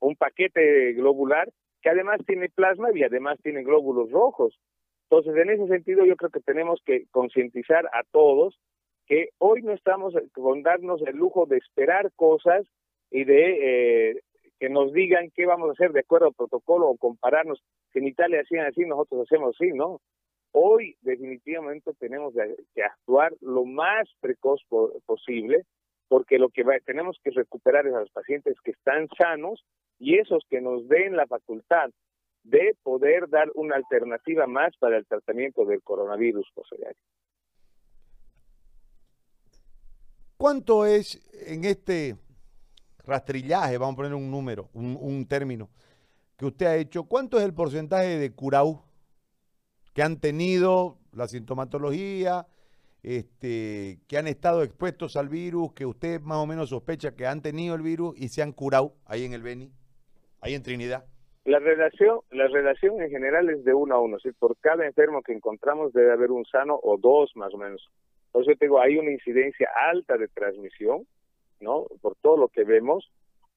un 0.00 0.16
paquete 0.16 0.92
globular 0.92 1.48
que 1.82 1.90
además 1.90 2.20
tiene 2.26 2.48
plasma 2.48 2.90
y 2.94 3.02
además 3.02 3.38
tiene 3.42 3.62
glóbulos 3.62 4.10
rojos. 4.10 4.58
Entonces, 5.10 5.36
en 5.36 5.50
ese 5.50 5.66
sentido, 5.68 6.04
yo 6.04 6.16
creo 6.16 6.30
que 6.30 6.40
tenemos 6.40 6.80
que 6.84 7.06
concientizar 7.10 7.86
a 7.86 8.02
todos 8.10 8.58
que 9.08 9.30
hoy 9.38 9.62
no 9.62 9.72
estamos 9.72 10.14
con 10.32 10.62
darnos 10.62 11.00
el 11.02 11.16
lujo 11.16 11.46
de 11.46 11.56
esperar 11.56 12.12
cosas 12.14 12.66
y 13.10 13.24
de 13.24 14.10
eh, 14.10 14.20
que 14.60 14.68
nos 14.68 14.92
digan 14.92 15.30
qué 15.34 15.46
vamos 15.46 15.70
a 15.70 15.72
hacer 15.72 15.92
de 15.92 16.00
acuerdo 16.00 16.26
al 16.26 16.34
protocolo 16.34 16.88
o 16.88 16.96
compararnos. 16.96 17.62
Si 17.92 18.00
en 18.00 18.08
Italia 18.08 18.42
hacían 18.42 18.66
así, 18.66 18.82
nosotros 18.82 19.22
hacemos 19.22 19.56
así, 19.56 19.72
¿no? 19.72 20.00
Hoy 20.52 20.96
definitivamente 21.00 21.92
tenemos 21.98 22.34
que 22.74 22.82
actuar 22.82 23.32
lo 23.40 23.64
más 23.64 24.08
precoz 24.20 24.60
posible 25.06 25.64
porque 26.08 26.38
lo 26.38 26.48
que 26.48 26.64
tenemos 26.84 27.18
que 27.22 27.30
recuperar 27.30 27.86
es 27.86 27.94
a 27.94 28.00
los 28.00 28.10
pacientes 28.10 28.56
que 28.62 28.70
están 28.72 29.08
sanos 29.16 29.62
y 29.98 30.18
esos 30.18 30.44
que 30.48 30.60
nos 30.60 30.88
den 30.88 31.16
la 31.16 31.26
facultad 31.26 31.90
de 32.44 32.74
poder 32.82 33.28
dar 33.28 33.50
una 33.54 33.76
alternativa 33.76 34.46
más 34.46 34.74
para 34.78 34.96
el 34.96 35.06
tratamiento 35.06 35.66
del 35.66 35.82
coronavirus, 35.82 36.48
José 36.54 36.76
¿Cuánto 40.38 40.86
es 40.86 41.20
en 41.48 41.64
este 41.64 42.14
rastrillaje, 43.04 43.76
vamos 43.76 43.94
a 43.94 43.96
poner 43.96 44.14
un 44.14 44.30
número, 44.30 44.68
un, 44.72 45.26
término, 45.26 45.68
que 46.36 46.46
usted 46.46 46.66
ha 46.66 46.76
hecho, 46.76 47.08
cuánto 47.08 47.38
es 47.38 47.44
el 47.44 47.52
porcentaje 47.54 48.18
de 48.18 48.32
curau 48.32 48.84
que 49.94 50.02
han 50.04 50.20
tenido 50.20 50.98
la 51.10 51.26
sintomatología, 51.26 52.46
este, 53.02 53.98
que 54.06 54.16
han 54.16 54.28
estado 54.28 54.62
expuestos 54.62 55.16
al 55.16 55.28
virus, 55.28 55.72
que 55.72 55.86
usted 55.86 56.20
más 56.20 56.38
o 56.38 56.46
menos 56.46 56.68
sospecha 56.68 57.16
que 57.16 57.26
han 57.26 57.42
tenido 57.42 57.74
el 57.74 57.82
virus 57.82 58.14
y 58.16 58.28
se 58.28 58.40
han 58.40 58.52
curado 58.52 58.94
ahí 59.06 59.24
en 59.24 59.32
el 59.32 59.42
Beni, 59.42 59.72
ahí 60.40 60.54
en 60.54 60.62
Trinidad? 60.62 61.04
La 61.46 61.58
relación, 61.58 62.20
la 62.30 62.46
relación 62.46 63.02
en 63.02 63.10
general 63.10 63.50
es 63.50 63.64
de 63.64 63.74
uno 63.74 63.96
a 63.96 64.00
uno, 64.00 64.18
por 64.38 64.56
cada 64.58 64.86
enfermo 64.86 65.20
que 65.20 65.32
encontramos 65.32 65.92
debe 65.92 66.12
haber 66.12 66.30
un 66.30 66.44
sano 66.44 66.78
o 66.80 66.96
dos 66.96 67.32
más 67.34 67.52
o 67.52 67.58
menos. 67.58 67.90
Eso 68.34 68.52
digo, 68.60 68.80
hay 68.80 68.98
una 68.98 69.10
incidencia 69.10 69.68
alta 69.90 70.16
de 70.16 70.28
transmisión, 70.28 71.06
¿no? 71.60 71.86
Por 72.00 72.16
todo 72.16 72.36
lo 72.36 72.48
que 72.48 72.64
vemos, 72.64 73.10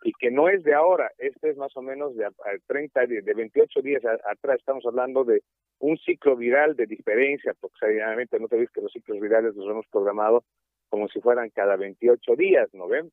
y 0.03 0.13
que 0.13 0.31
no 0.31 0.49
es 0.49 0.63
de 0.63 0.73
ahora, 0.73 1.11
este 1.17 1.51
es 1.51 1.57
más 1.57 1.75
o 1.77 1.81
menos 1.81 2.15
de 2.15 2.27
30, 2.67 3.05
de 3.05 3.33
28 3.33 3.81
días 3.81 4.03
atrás, 4.05 4.57
estamos 4.57 4.85
hablando 4.85 5.23
de 5.23 5.43
un 5.79 5.97
ciclo 5.97 6.35
viral 6.35 6.75
de 6.75 6.87
diferencia, 6.87 7.51
aproximadamente, 7.51 8.39
no 8.39 8.47
te 8.47 8.57
ves 8.57 8.71
que 8.71 8.81
los 8.81 8.91
ciclos 8.91 9.19
virales 9.19 9.55
los 9.55 9.69
hemos 9.69 9.85
programado 9.87 10.43
como 10.89 11.07
si 11.07 11.21
fueran 11.21 11.49
cada 11.51 11.75
28 11.75 12.35
días, 12.35 12.73
¿no 12.73 12.87
ven? 12.87 13.11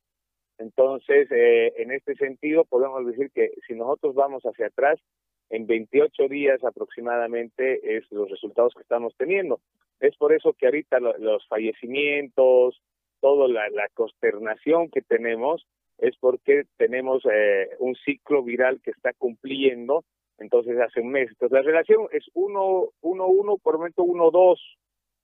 Entonces, 0.58 1.28
eh, 1.30 1.74
en 1.76 1.92
este 1.92 2.16
sentido, 2.16 2.64
podemos 2.64 3.06
decir 3.06 3.30
que 3.30 3.52
si 3.66 3.74
nosotros 3.74 4.14
vamos 4.14 4.42
hacia 4.42 4.66
atrás, 4.66 4.98
en 5.50 5.66
28 5.66 6.28
días 6.28 6.62
aproximadamente 6.64 7.96
es 7.96 8.04
los 8.10 8.28
resultados 8.28 8.74
que 8.74 8.82
estamos 8.82 9.14
teniendo. 9.16 9.60
Es 10.00 10.16
por 10.16 10.32
eso 10.32 10.52
que 10.52 10.66
ahorita 10.66 11.00
los 11.00 11.46
fallecimientos, 11.48 12.80
toda 13.20 13.48
la, 13.48 13.88
consternación 13.94 14.90
que 14.90 15.02
tenemos, 15.02 15.66
es 15.98 16.16
porque 16.18 16.64
tenemos 16.76 17.24
eh, 17.30 17.70
un 17.80 17.96
ciclo 17.96 18.42
viral 18.42 18.80
que 18.80 18.92
está 18.92 19.12
cumpliendo, 19.14 20.04
entonces 20.38 20.78
hace 20.78 21.00
un 21.00 21.10
mes. 21.10 21.28
Entonces 21.30 21.52
la 21.52 21.62
relación 21.62 22.06
es 22.12 22.24
1, 22.34 22.88
1, 23.00 23.26
1, 23.26 23.56
por 23.58 23.78
momento 23.78 24.04
1, 24.04 24.30
2, 24.30 24.78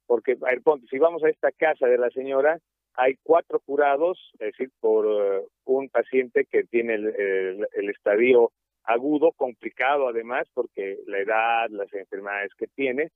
porque, 0.07 0.33
a 0.33 0.51
ver, 0.51 0.63
ponte, 0.63 0.87
si 0.89 0.99
vamos 0.99 1.23
a 1.23 1.29
esta 1.29 1.53
casa 1.53 1.87
de 1.87 1.99
la 1.99 2.11
señora, 2.11 2.59
hay 2.95 3.17
cuatro 3.23 3.61
curados, 3.61 4.19
es 4.35 4.53
decir, 4.53 4.71
por 4.81 5.07
eh, 5.07 5.45
un 5.65 5.89
paciente 5.89 6.47
que 6.51 6.65
tiene 6.65 6.95
el, 6.95 7.67
el 7.73 7.91
estadio 7.91 8.51
agudo, 8.85 9.33
complicado 9.33 10.09
además, 10.09 10.47
porque 10.55 10.99
la 11.07 11.19
edad, 11.19 11.71
las 11.71 11.93
enfermedades 11.95 12.53
que 12.55 12.67
tiene, 12.67 13.11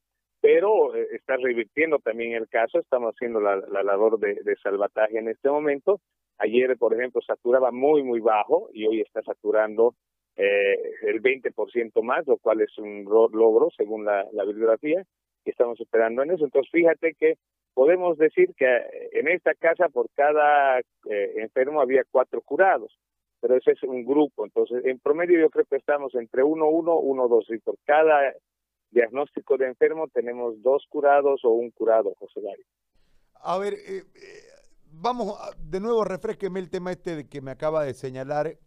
pero 0.49 0.95
eh, 0.95 1.09
está 1.13 1.37
revirtiendo 1.37 1.99
también 1.99 2.33
el 2.33 2.49
caso, 2.49 2.79
estamos 2.79 3.15
haciendo 3.15 3.39
la, 3.39 3.61
labor 3.83 4.19
de, 4.19 4.57
salvataje 4.63 5.19
en 5.19 5.29
este 5.29 5.51
momento. 5.51 6.01
Ayer, 6.39 6.75
por 6.79 6.95
ejemplo, 6.95 7.21
saturaba 7.21 7.71
muy, 7.71 8.03
muy 8.03 8.21
bajo 8.21 8.71
y 8.73 8.87
hoy 8.87 9.03
está 9.03 9.21
saturando 9.21 9.95
eh, 10.37 10.79
el 11.03 11.21
20% 11.21 12.03
más, 12.03 12.27
lo 12.27 12.39
cual 12.39 12.63
es 12.63 12.79
un 12.79 13.05
logro 13.05 13.69
según 13.77 14.07
la, 14.07 14.25
bibliografía, 14.47 15.03
y 15.45 15.51
estamos 15.51 15.79
esperando 15.83 16.23
en 16.23 16.31
eso. 16.31 16.47
Entonces, 16.47 16.73
fíjate 16.73 17.13
que 17.13 17.35
podemos 17.75 18.17
decir 18.17 18.55
que 18.57 18.65
eh, 18.65 19.11
en 19.13 19.29
esta 19.29 19.53
casa 19.53 19.91
por 19.91 20.09
cada 20.15 20.81
enfermo 21.05 21.83
había 21.83 22.05
cuatro 22.11 22.41
curados, 22.41 22.99
pero 23.43 23.55
ese 23.55 23.73
es 23.73 23.83
un 23.83 24.03
grupo. 24.03 24.47
Entonces, 24.47 24.83
en 24.87 24.99
promedio 24.99 25.41
yo 25.41 25.51
creo 25.51 25.67
que 25.67 25.77
estamos 25.77 26.15
entre 26.15 26.43
1, 26.43 26.67
1, 26.67 26.99
1, 27.01 27.29
2, 27.29 27.51
y 27.51 27.59
por 27.59 27.77
cada 27.85 28.33
diagnóstico 28.91 29.57
de 29.57 29.67
enfermo 29.67 30.09
tenemos 30.09 30.61
dos 30.63 30.87
curados 30.89 31.45
o 31.45 31.51
un 31.51 31.71
curado, 31.71 32.15
José 32.19 32.41
Mario. 32.41 32.65
A 33.41 33.59
ver, 33.59 33.75
eh, 33.75 33.99
eh, 33.99 34.03
vamos, 34.91 35.39
de 35.59 35.81
nuevo 35.81 36.05
refresqueme 36.05 36.61
el 36.61 36.71
tema 36.71 36.93
este 36.93 37.17
de 37.17 37.29
que 37.29 37.41
me 37.41 37.51
acaba 37.51 37.85
de 37.85 37.95
señalar 37.95 38.59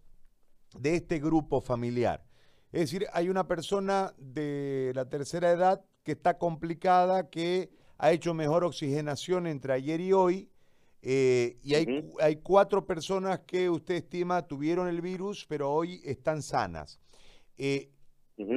de 0.78 0.96
este 0.96 1.20
grupo 1.20 1.62
familiar. 1.62 2.24
Es 2.72 2.82
decir, 2.82 3.06
hay 3.14 3.30
una 3.30 3.48
persona 3.48 4.14
de 4.18 4.92
la 4.96 5.10
tercera 5.10 5.52
edad 5.52 5.84
que 6.04 6.14
está 6.14 6.38
complicada, 6.38 7.30
que 7.30 7.70
ha 7.98 8.12
hecho 8.12 8.34
mejor 8.34 8.64
oxigenación 8.64 9.46
entre 9.46 9.74
ayer 9.74 10.00
y 10.00 10.14
hoy, 10.14 10.50
eh, 11.02 11.58
y 11.64 11.76
hay, 11.76 12.12
hay 12.20 12.38
cuatro 12.38 12.86
personas 12.86 13.40
que 13.42 13.70
usted 13.70 13.96
estima 13.96 14.48
tuvieron 14.48 14.88
el 14.88 15.02
virus, 15.02 15.46
pero 15.50 15.72
hoy 15.72 16.02
están 16.06 16.42
sanas. 16.42 17.00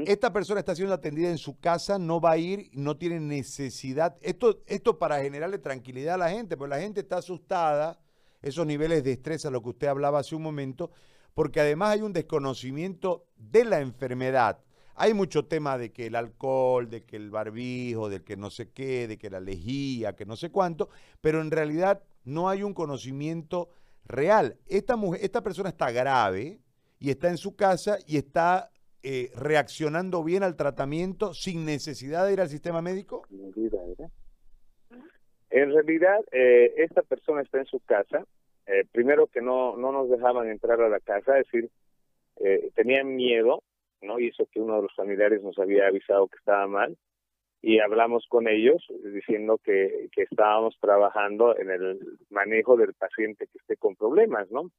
Esta 0.07 0.33
persona 0.33 0.61
está 0.61 0.75
siendo 0.75 0.95
atendida 0.95 1.31
en 1.31 1.39
su 1.39 1.59
casa, 1.59 1.99
no 1.99 2.21
va 2.21 2.33
a 2.33 2.39
ir, 2.39 2.71
no 2.73 2.97
tiene 2.97 3.21
necesidad. 3.21 4.17
Esto, 4.21 4.63
esto 4.67 4.99
para 4.99 5.23
generarle 5.23 5.59
tranquilidad 5.59 6.15
a 6.15 6.19
la 6.19 6.31
gente, 6.31 6.57
porque 6.57 6.75
la 6.75 6.81
gente 6.81 7.01
está 7.01 7.19
asustada, 7.19 8.01
esos 8.43 8.67
niveles 8.67 9.05
de 9.05 9.13
estrés 9.13 9.45
a 9.47 9.51
lo 9.51 9.63
que 9.63 9.71
usted 9.71 9.87
hablaba 9.89 10.21
hace 10.21 10.35
un 10.35 10.43
momento, 10.43 10.91
porque 11.35 11.61
además 11.61 11.91
hay 11.91 12.03
un 12.03 12.13
desconocimiento 12.13 13.27
de 13.37 13.65
la 13.65 13.81
enfermedad. 13.81 14.61
Hay 14.97 15.13
mucho 15.13 15.47
tema 15.47 15.77
de 15.77 15.93
que 15.93 16.07
el 16.07 16.15
alcohol, 16.15 16.89
de 16.89 17.05
que 17.05 17.17
el 17.17 17.31
barbijo, 17.31 18.09
de 18.09 18.23
que 18.23 18.37
no 18.37 18.51
sé 18.51 18.71
qué, 18.71 19.09
de 19.09 19.19
que 19.19 19.31
la 19.31 19.41
lejía, 19.41 20.15
que 20.15 20.25
no 20.25 20.37
sé 20.37 20.51
cuánto, 20.51 20.89
pero 21.21 21.41
en 21.41 21.51
realidad 21.51 22.03
no 22.25 22.49
hay 22.49 22.63
un 22.63 22.75
conocimiento 22.75 23.71
real. 24.05 24.57
Esta, 24.67 24.95
mujer, 24.95 25.25
esta 25.25 25.43
persona 25.43 25.71
está 25.71 25.91
grave 25.91 26.61
y 27.01 27.11
está 27.11 27.29
en 27.29 27.39
su 27.39 27.57
casa 27.57 27.99
y 28.07 28.17
está 28.19 28.71
eh, 29.05 29.31
reaccionando 29.37 30.25
bien 30.25 30.43
al 30.43 30.57
tratamiento 30.57 31.35
sin 31.35 31.65
necesidad 31.65 32.27
de 32.27 32.33
ir 32.33 32.41
al 32.41 32.49
sistema 32.49 32.83
médico? 32.83 33.23
En 35.51 35.73
realidad, 35.73 36.19
eh, 36.33 36.73
esta 36.79 37.03
persona 37.03 37.43
está 37.43 37.59
en 37.59 37.67
su 37.67 37.81
casa. 37.81 38.25
Eh, 38.67 38.85
primero 38.91 39.27
que 39.27 39.43
no, 39.43 39.77
no 39.77 39.93
nos 39.93 40.11
dejaban 40.11 40.49
entrar 40.49 40.81
a 40.81 40.89
la 40.89 41.01
casa, 41.01 41.39
es 41.39 41.47
decir, 41.51 41.71
tenían 42.75 43.15
miedo, 43.15 43.63
¿no? 44.03 44.19
Y 44.19 44.29
eso 44.29 44.49
que 44.51 44.61
uno 44.61 44.77
de 44.77 44.83
los 44.83 44.95
familiares 44.95 45.43
nos 45.43 45.59
había 45.59 45.87
avisado 45.87 46.27
que 46.27 46.39
estaba 46.39 46.67
mal. 46.67 46.97
Y 47.63 47.79
hablamos 47.79 48.27
con 48.29 48.49
ellos 48.49 48.85
diciendo 49.13 49.59
que, 49.63 50.09
que 50.13 50.23
estábamos 50.23 50.77
trabajando 50.81 51.57
en 51.57 51.71
el 51.71 52.19
manejo 52.31 52.77
del 52.77 52.95
paciente 52.95 53.47
que 53.47 53.59
esté 53.59 53.77
con 53.77 53.95
problemas, 53.97 54.51
¿no? 54.51 54.71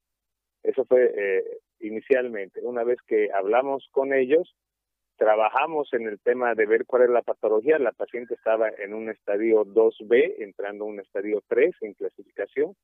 Eso 0.65 0.83
fue 0.85 1.13
eh, 1.15 1.43
inicialmente. 1.79 2.61
Una 2.63 2.83
vez 2.83 2.99
que 3.07 3.29
hablamos 3.31 3.87
con 3.91 4.13
ellos, 4.13 4.55
trabajamos 5.17 5.91
en 5.93 6.07
el 6.07 6.19
tema 6.19 6.55
de 6.55 6.65
ver 6.65 6.85
cuál 6.85 7.03
es 7.03 7.09
la 7.09 7.21
patología. 7.21 7.79
La 7.79 7.91
paciente 7.91 8.33
estaba 8.33 8.69
en 8.69 8.93
un 8.93 9.09
estadio 9.09 9.65
2B, 9.65 10.35
entrando 10.39 10.85
a 10.85 10.87
un 10.87 10.99
estadio 10.99 11.41
3 11.47 11.75
en 11.81 11.93
clasificación. 11.93 12.75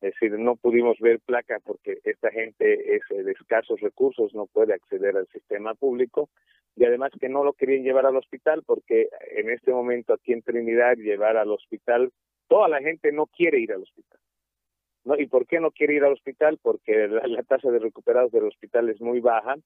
Es 0.00 0.12
decir, 0.14 0.38
no 0.38 0.56
pudimos 0.56 0.98
ver 1.00 1.20
placa 1.20 1.60
porque 1.64 1.98
esta 2.04 2.30
gente 2.30 2.96
es 2.96 3.02
de 3.08 3.32
escasos 3.32 3.80
recursos, 3.80 4.34
no 4.34 4.46
puede 4.46 4.74
acceder 4.74 5.16
al 5.16 5.26
sistema 5.28 5.74
público 5.74 6.28
y 6.76 6.84
además 6.84 7.12
que 7.18 7.28
no 7.28 7.44
lo 7.44 7.52
querían 7.52 7.84
llevar 7.84 8.06
al 8.06 8.16
hospital 8.16 8.62
porque 8.66 9.08
en 9.30 9.50
este 9.50 9.72
momento 9.72 10.12
aquí 10.12 10.32
en 10.32 10.42
Trinidad 10.42 10.96
llevar 10.96 11.36
al 11.36 11.50
hospital, 11.50 12.12
toda 12.48 12.68
la 12.68 12.80
gente 12.80 13.12
no 13.12 13.26
quiere 13.26 13.60
ir 13.60 13.72
al 13.72 13.82
hospital. 13.82 14.18
¿No? 15.04 15.16
¿Y 15.18 15.26
por 15.26 15.46
qué 15.46 15.60
no 15.60 15.70
quiere 15.70 15.94
ir 15.94 16.04
al 16.04 16.12
hospital? 16.12 16.58
Porque 16.60 17.08
la, 17.08 17.42
tasa 17.42 17.70
de 17.70 17.78
recuperados 17.78 18.32
del 18.32 18.44
hospital 18.44 18.88
es 18.88 19.00
muy 19.00 19.20
baja 19.20 19.56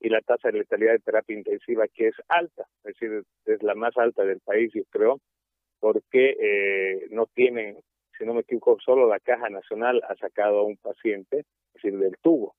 y 0.00 0.08
la 0.08 0.20
tasa 0.20 0.50
de 0.50 0.58
letalidad 0.58 0.92
de 0.92 0.98
terapia 0.98 1.36
intensiva 1.36 1.86
que 1.88 2.08
es 2.08 2.14
alta, 2.28 2.66
es 2.84 2.94
decir, 2.98 3.22
es 3.46 3.62
la 3.62 3.74
más 3.74 3.96
alta 3.96 4.24
del 4.24 4.40
país, 4.40 4.70
yo 4.74 4.82
creo, 4.90 5.20
porque 5.80 6.36
eh, 6.38 7.06
no 7.10 7.26
tienen, 7.26 7.78
si 8.18 8.24
no 8.24 8.34
me 8.34 8.40
equivoco, 8.40 8.78
solo 8.80 9.08
la 9.08 9.20
Caja 9.20 9.48
Nacional 9.48 10.02
ha 10.08 10.16
sacado 10.16 10.60
a 10.60 10.64
un 10.64 10.76
paciente, 10.76 11.40
es 11.40 11.82
decir, 11.82 11.98
del 11.98 12.16
tubo, 12.22 12.54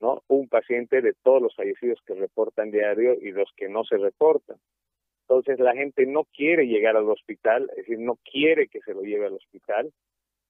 ¿no? 0.00 0.22
Un 0.28 0.48
paciente 0.48 1.00
de 1.00 1.14
todos 1.22 1.40
los 1.40 1.54
fallecidos 1.54 2.00
que 2.06 2.14
reportan 2.14 2.70
diario 2.70 3.14
y 3.14 3.32
los 3.32 3.50
que 3.56 3.68
no 3.68 3.84
se 3.84 3.96
reportan. 3.96 4.58
Entonces 5.22 5.58
la 5.58 5.74
gente 5.74 6.04
no 6.04 6.24
quiere 6.24 6.66
llegar 6.66 6.96
al 6.96 7.08
hospital, 7.08 7.70
es 7.70 7.76
decir, 7.76 7.98
no 7.98 8.18
quiere 8.30 8.68
que 8.68 8.80
se 8.80 8.92
lo 8.92 9.02
lleve 9.02 9.26
al 9.26 9.34
hospital 9.34 9.90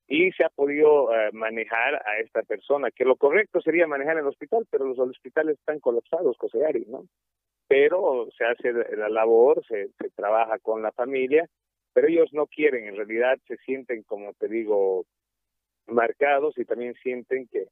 y 0.07 0.33
se 0.33 0.45
ha 0.45 0.51
podido 0.51 1.15
eh, 1.15 1.31
manejar 1.33 1.95
a 1.95 2.19
esta 2.21 2.43
persona, 2.43 2.91
que 2.91 3.05
lo 3.05 3.17
correcto 3.17 3.61
sería 3.61 3.87
manejar 3.87 4.15
en 4.15 4.25
el 4.25 4.29
hospital, 4.29 4.67
pero 4.71 4.85
los 4.85 4.99
hospitales 4.99 5.59
están 5.59 5.81
colapsados, 5.81 6.37
José 6.39 6.59
¿no? 6.89 7.07
Pero 7.67 8.29
se 8.37 8.45
hace 8.45 8.73
la 8.97 9.09
labor, 9.09 9.65
se, 9.67 9.89
se 9.99 10.11
trabaja 10.11 10.59
con 10.59 10.83
la 10.83 10.93
familia, 10.93 11.49
pero 11.95 12.09
ellos 12.09 12.31
no 12.33 12.47
quieren, 12.47 12.87
en 12.87 12.97
realidad 12.97 13.39
se 13.47 13.57
sienten, 13.59 14.03
como 14.03 14.35
te 14.35 14.49
digo, 14.49 15.07
marcados 15.87 16.59
y 16.59 16.65
también 16.65 16.95
sienten 17.03 17.49
que, 17.49 17.69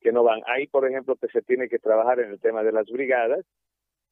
que 0.00 0.12
no 0.12 0.24
van. 0.24 0.40
Ahí, 0.46 0.66
por 0.66 0.88
ejemplo, 0.88 1.16
que 1.16 1.28
se 1.28 1.42
tiene 1.42 1.68
que 1.68 1.78
trabajar 1.78 2.20
en 2.20 2.30
el 2.30 2.40
tema 2.40 2.64
de 2.64 2.72
las 2.72 2.86
brigadas, 2.86 3.44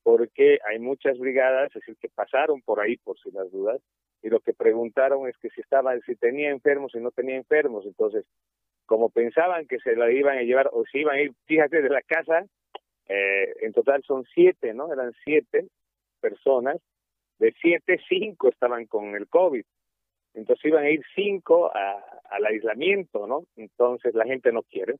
porque 0.04 0.58
hay 0.68 0.78
muchas 0.78 1.18
brigadas, 1.18 1.68
es 1.68 1.80
decir, 1.80 1.96
que 1.96 2.08
pasaron 2.11 2.61
por 2.62 2.78
ahí 2.78 2.99
por 2.99 3.18
si 3.18 3.30
las 3.32 3.50
dudas, 3.50 3.80
y 4.23 4.28
lo 4.28 4.38
que 4.40 4.52
preguntaron 4.52 5.26
es 5.28 5.37
que 5.38 5.50
si 5.50 5.62
estaba, 5.62 5.99
si 6.00 6.14
tenía 6.14 6.50
enfermos 6.50 6.94
y 6.94 7.00
no 7.00 7.11
tenía 7.11 7.37
enfermos, 7.37 7.84
entonces, 7.87 8.25
como 8.87 9.08
pensaban 9.08 9.66
que 9.66 9.78
se 9.80 9.96
la 9.96 10.12
iban 10.12 10.38
a 10.38 10.42
llevar 10.42 10.68
o 10.73 10.84
si 10.84 10.99
iban 10.99 11.16
a 11.16 11.23
ir, 11.23 11.32
fíjate, 11.46 11.82
de 11.82 11.88
la 11.88 12.02
casa, 12.02 12.44
eh, 13.08 13.54
en 13.62 13.73
total 13.73 14.02
son 14.04 14.25
siete, 14.34 14.75
¿no? 14.75 14.92
Eran 14.92 15.12
siete 15.25 15.68
personas, 16.20 16.76
de 17.38 17.54
siete, 17.61 17.99
cinco 18.08 18.49
estaban 18.49 18.87
con 18.87 19.14
el 19.14 19.26
COVID, 19.28 19.64
entonces 20.34 20.64
iban 20.66 20.84
a 20.84 20.90
ir 20.90 21.02
cinco 21.14 21.70
al 21.75 22.46
aislamiento, 22.46 23.26
¿no? 23.26 23.44
Entonces 23.56 24.14
la 24.14 24.25
gente 24.25 24.52
no 24.52 24.62
quiere, 24.62 24.96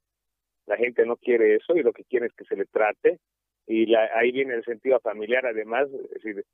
la 0.67 0.77
gente 0.77 1.05
no 1.05 1.17
quiere 1.17 1.57
eso 1.57 1.77
y 1.77 1.83
lo 1.83 1.93
que 1.93 2.05
quiere 2.05 2.27
es 2.27 2.33
que 2.33 2.45
se 2.45 2.57
le 2.57 2.65
trate 2.67 3.19
y 3.67 3.87
la, 3.87 4.11
ahí 4.15 4.33
viene 4.33 4.55
el 4.55 4.65
sentido 4.65 5.01
familiar 5.01 5.47
además, 5.47 5.89
es 5.93 6.23
decir, 6.23 6.45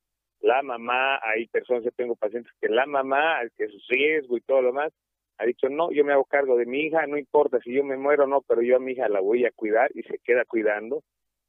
la 0.41 0.63
mamá, 0.63 1.21
hay 1.23 1.47
personas, 1.49 1.85
yo 1.85 1.91
tengo 1.93 2.17
pacientes 2.17 2.53
que 2.61 2.69
la 2.69 2.87
mamá, 2.87 3.41
que 3.57 3.65
es 3.65 3.73
riesgo 3.89 4.37
y 4.37 4.41
todo 4.41 4.63
lo 4.63 4.69
demás, 4.69 4.93
ha 5.39 5.45
dicho, 5.45 5.69
no, 5.69 5.91
yo 5.91 6.05
me 6.05 6.13
hago 6.13 6.25
cargo 6.25 6.57
de 6.57 6.67
mi 6.67 6.81
hija, 6.81 7.07
no 7.07 7.17
importa 7.17 7.61
si 7.61 7.73
yo 7.73 7.83
me 7.85 7.97
muero 7.97 8.25
o 8.25 8.27
no, 8.27 8.43
pero 8.43 8.63
yo 8.63 8.77
a 8.77 8.81
mi 8.81 8.93
hija 8.93 9.09
la 9.09 9.21
voy 9.21 9.45
a 9.45 9.51
cuidar 9.51 9.91
y 9.95 10.03
se 10.03 10.19
queda 10.19 10.45
cuidando 10.45 11.03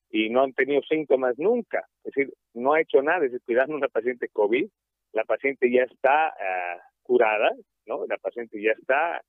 y 0.10 0.30
no 0.30 0.44
han 0.44 0.53
tenido 0.53 0.82
síntomas 0.84 1.38
nunca, 1.38 1.88
es 2.03 2.13
decir, 2.13 2.34
no 2.53 2.74
ha 2.74 2.82
hecho 2.82 3.01
nada, 3.01 3.25
es 3.25 3.32
decir, 3.32 3.41
cuidando 3.46 3.74
a 3.74 3.77
una 3.77 3.88
paciente 3.88 4.27
COVID, 4.30 4.68
la 5.13 5.24
paciente 5.25 5.72
ya 5.72 5.84
está 5.84 6.27
ah, 6.27 6.82
curada, 7.03 7.51
¿no? 7.86 8.06
La 8.08 8.18
paciente 8.18 8.62
ya 8.62 8.72
está 8.72 9.22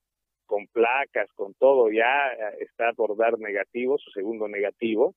con 0.46 0.66
placas, 0.68 1.28
con 1.34 1.54
todo, 1.54 1.90
ya 1.90 2.26
ah, 2.26 2.52
está 2.60 2.92
por 2.94 3.16
dar 3.16 3.38
negativo, 3.38 3.98
su 3.98 4.10
segundo 4.10 4.48
negativo, 4.48 5.14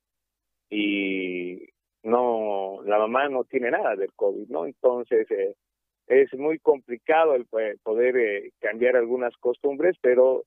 y 0.69 1.69
no, 2.03 2.81
la 2.85 2.99
mamá 2.99 3.29
no 3.29 3.43
tiene 3.43 3.71
nada 3.71 3.95
del 3.95 4.13
COVID, 4.13 4.47
¿no? 4.49 4.65
Entonces, 4.65 5.29
eh, 5.31 5.55
es 6.07 6.33
muy 6.35 6.59
complicado 6.59 7.35
el 7.35 7.45
poder 7.83 8.17
eh, 8.17 8.51
cambiar 8.59 8.95
algunas 8.95 9.35
costumbres, 9.37 9.97
pero 10.01 10.43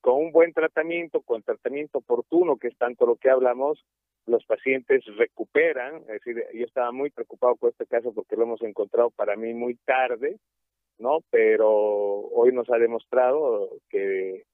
con 0.00 0.16
un 0.16 0.32
buen 0.32 0.52
tratamiento, 0.52 1.22
con 1.22 1.42
tratamiento 1.42 1.98
oportuno, 1.98 2.56
que 2.56 2.68
es 2.68 2.76
tanto 2.76 3.06
lo 3.06 3.16
que 3.16 3.30
hablamos, 3.30 3.84
los 4.26 4.44
pacientes 4.44 5.04
recuperan. 5.16 6.02
Es 6.08 6.24
decir, 6.24 6.44
yo 6.52 6.66
estaba 6.66 6.92
muy 6.92 7.10
preocupado 7.10 7.56
por 7.56 7.70
este 7.70 7.86
caso 7.86 8.12
porque 8.12 8.36
lo 8.36 8.42
hemos 8.42 8.62
encontrado 8.62 9.10
para 9.10 9.36
mí 9.36 9.54
muy 9.54 9.76
tarde, 9.84 10.38
¿no? 10.98 11.20
Pero 11.30 11.70
hoy 11.70 12.52
nos 12.52 12.68
ha 12.70 12.78
demostrado 12.78 13.70
que 13.88 14.44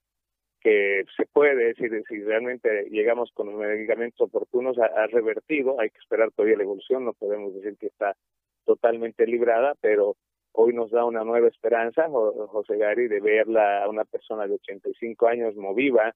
que 0.61 1.05
se 1.17 1.27
puede 1.27 1.55
decir 1.55 1.91
si 2.09 2.23
realmente 2.23 2.89
llegamos 2.91 3.31
con 3.33 3.49
los 3.49 3.57
medicamentos 3.57 4.21
oportunos 4.21 4.77
ha, 4.79 5.07
revertido, 5.07 5.81
hay 5.81 5.91
que 5.91 5.99
esperar 5.99 6.31
todavía 6.33 6.57
la 6.57 6.65
evolución, 6.65 7.05
no 7.05 7.13
podemos 7.13 7.55
decir 7.55 7.77
que 7.79 7.87
está 7.87 8.17
totalmente 8.65 9.27
librada, 9.27 9.75
pero 9.81 10.17
hoy 10.53 10.73
nos 10.75 10.91
da 10.91 11.05
una 11.05 11.23
nueva 11.25 11.49
esperanza, 11.49 12.09
José 12.09 12.77
Gary, 12.77 13.09
de 13.09 13.21
verla 13.21 13.85
a 13.85 13.89
una 13.89 14.05
persona 14.05 14.47
de 14.47 14.55
85 14.55 15.29
años 15.29 15.55
moviva, 15.57 16.15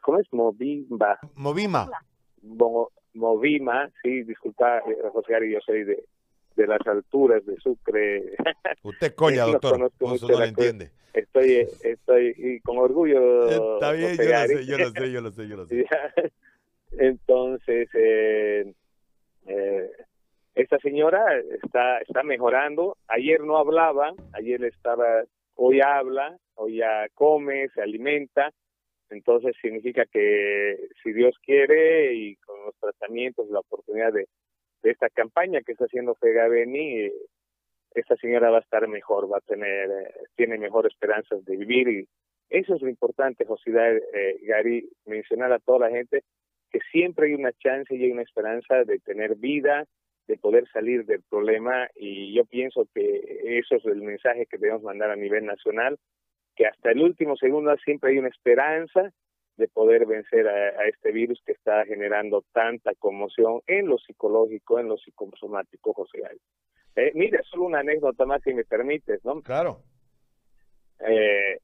¿cómo 0.00 0.18
es? 0.18 0.26
Moviva. 0.32 1.18
Movima. 1.36 1.88
movima, 3.14 3.90
sí, 4.02 4.24
disculpa, 4.24 4.78
eh, 4.78 4.96
José 5.12 5.32
Gary, 5.32 5.52
yo 5.52 5.60
soy 5.60 5.84
de, 5.84 6.04
de 6.56 6.66
las 6.66 6.84
alturas 6.86 7.44
de 7.46 7.56
Sucre. 7.56 8.34
Usted 8.82 9.14
coña, 9.14 9.44
doctor, 9.46 9.78
no, 9.78 9.88
no 10.00 10.28
lo 10.28 10.44
entiende. 10.44 10.90
Estoy, 11.14 11.68
estoy 11.82 12.34
y 12.36 12.60
con 12.60 12.76
orgullo. 12.78 13.48
Está 13.76 13.92
bien, 13.92 14.16
yo 14.16 14.24
lo, 14.24 14.46
sé, 14.46 14.66
yo 14.66 14.78
lo 14.78 14.90
sé, 14.90 15.10
yo 15.10 15.20
lo 15.20 15.30
sé, 15.30 15.48
yo 15.48 15.56
lo 15.56 15.66
sé. 15.66 15.86
Entonces, 16.98 17.88
eh, 17.94 18.74
eh, 19.46 19.90
esta 20.54 20.78
señora 20.78 21.24
está, 21.62 21.98
está 21.98 22.22
mejorando. 22.22 22.96
Ayer 23.08 23.40
no 23.40 23.56
hablaba, 23.56 24.12
ayer 24.32 24.62
estaba, 24.64 25.24
hoy 25.54 25.80
habla, 25.80 26.36
hoy 26.54 26.78
ya 26.78 27.06
come, 27.14 27.68
se 27.70 27.80
alimenta. 27.80 28.52
Entonces 29.10 29.54
significa 29.62 30.04
que 30.06 30.88
si 31.02 31.12
Dios 31.12 31.36
quiere 31.44 32.14
y 32.14 32.36
con 32.36 32.64
los 32.64 32.74
tratamientos, 32.80 33.48
la 33.50 33.60
oportunidad 33.60 34.12
de 34.12 34.26
de 34.84 34.90
esta 34.90 35.08
campaña 35.08 35.62
que 35.62 35.72
está 35.72 35.86
haciendo 35.86 36.14
Fegaveni, 36.14 37.10
esta 37.94 38.16
señora 38.16 38.50
va 38.50 38.58
a 38.58 38.60
estar 38.60 38.86
mejor, 38.88 39.32
va 39.32 39.38
a 39.38 39.40
tener, 39.40 39.90
eh, 39.90 40.14
tiene 40.36 40.58
mejor 40.58 40.86
esperanzas 40.86 41.44
de 41.44 41.56
vivir 41.56 41.88
y 41.88 42.08
eso 42.50 42.74
es 42.74 42.82
lo 42.82 42.88
importante, 42.88 43.44
José 43.44 43.70
eh, 44.14 44.38
Gary, 44.42 44.88
mencionar 45.06 45.52
a 45.52 45.58
toda 45.58 45.88
la 45.88 45.90
gente 45.90 46.22
que 46.70 46.80
siempre 46.90 47.28
hay 47.28 47.34
una 47.34 47.52
chance 47.52 47.94
y 47.94 48.04
hay 48.04 48.10
una 48.10 48.22
esperanza 48.22 48.84
de 48.84 48.98
tener 48.98 49.36
vida, 49.36 49.84
de 50.26 50.36
poder 50.36 50.68
salir 50.72 51.04
del 51.04 51.22
problema 51.22 51.88
y 51.94 52.34
yo 52.34 52.44
pienso 52.44 52.86
que 52.94 53.58
eso 53.58 53.76
es 53.76 53.84
el 53.86 54.02
mensaje 54.02 54.46
que 54.46 54.58
debemos 54.58 54.82
mandar 54.82 55.10
a 55.10 55.16
nivel 55.16 55.44
nacional, 55.46 55.98
que 56.56 56.66
hasta 56.66 56.90
el 56.90 57.00
último 57.00 57.36
segundo 57.36 57.76
siempre 57.84 58.10
hay 58.10 58.18
una 58.18 58.28
esperanza 58.28 59.12
de 59.56 59.68
poder 59.68 60.06
vencer 60.06 60.48
a, 60.48 60.86
este 60.88 61.12
virus 61.12 61.40
que 61.46 61.52
está 61.52 61.84
generando 61.84 62.44
tanta 62.52 62.94
conmoción 62.94 63.60
en 63.66 63.86
lo 63.86 63.98
psicológico, 63.98 64.80
en 64.80 64.88
lo 64.88 64.96
psicosomático, 64.96 65.92
José. 65.92 66.22
Eh, 66.96 67.12
mire, 67.14 67.40
solo 67.44 67.64
una 67.64 67.80
anécdota 67.80 68.24
más, 68.24 68.42
si 68.42 68.54
me 68.54 68.64
permites, 68.64 69.24
¿no? 69.24 69.42
Claro. 69.42 69.80
Eh, 71.00 71.58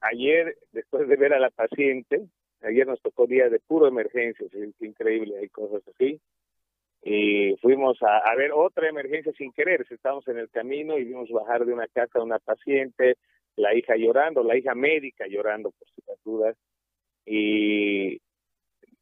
ayer, 0.00 0.56
después 0.72 1.08
de 1.08 1.16
ver 1.16 1.32
a 1.32 1.40
la 1.40 1.50
paciente, 1.50 2.28
ayer 2.62 2.86
nos 2.86 3.00
tocó 3.00 3.26
día 3.26 3.48
de 3.48 3.60
puro 3.60 3.86
emergencia, 3.86 4.46
es 4.46 4.82
increíble, 4.82 5.38
hay 5.38 5.48
cosas 5.48 5.82
así, 5.88 6.20
y 7.02 7.56
fuimos 7.62 8.02
a, 8.02 8.18
a, 8.18 8.34
ver 8.36 8.52
otra 8.52 8.88
emergencia 8.88 9.32
sin 9.32 9.52
querer, 9.52 9.86
estábamos 9.88 10.26
en 10.28 10.38
el 10.38 10.50
camino 10.50 10.98
y 10.98 11.04
vimos 11.04 11.30
bajar 11.30 11.64
de 11.64 11.72
una 11.72 11.86
casa 11.88 12.18
a 12.18 12.22
una 12.22 12.38
paciente, 12.38 13.16
la 13.56 13.74
hija 13.74 13.96
llorando, 13.96 14.42
la 14.42 14.56
hija 14.56 14.74
médica 14.74 15.26
llorando 15.28 15.70
por 15.70 15.88
sus 15.88 16.24
dudas, 16.24 16.56
y 17.24 18.20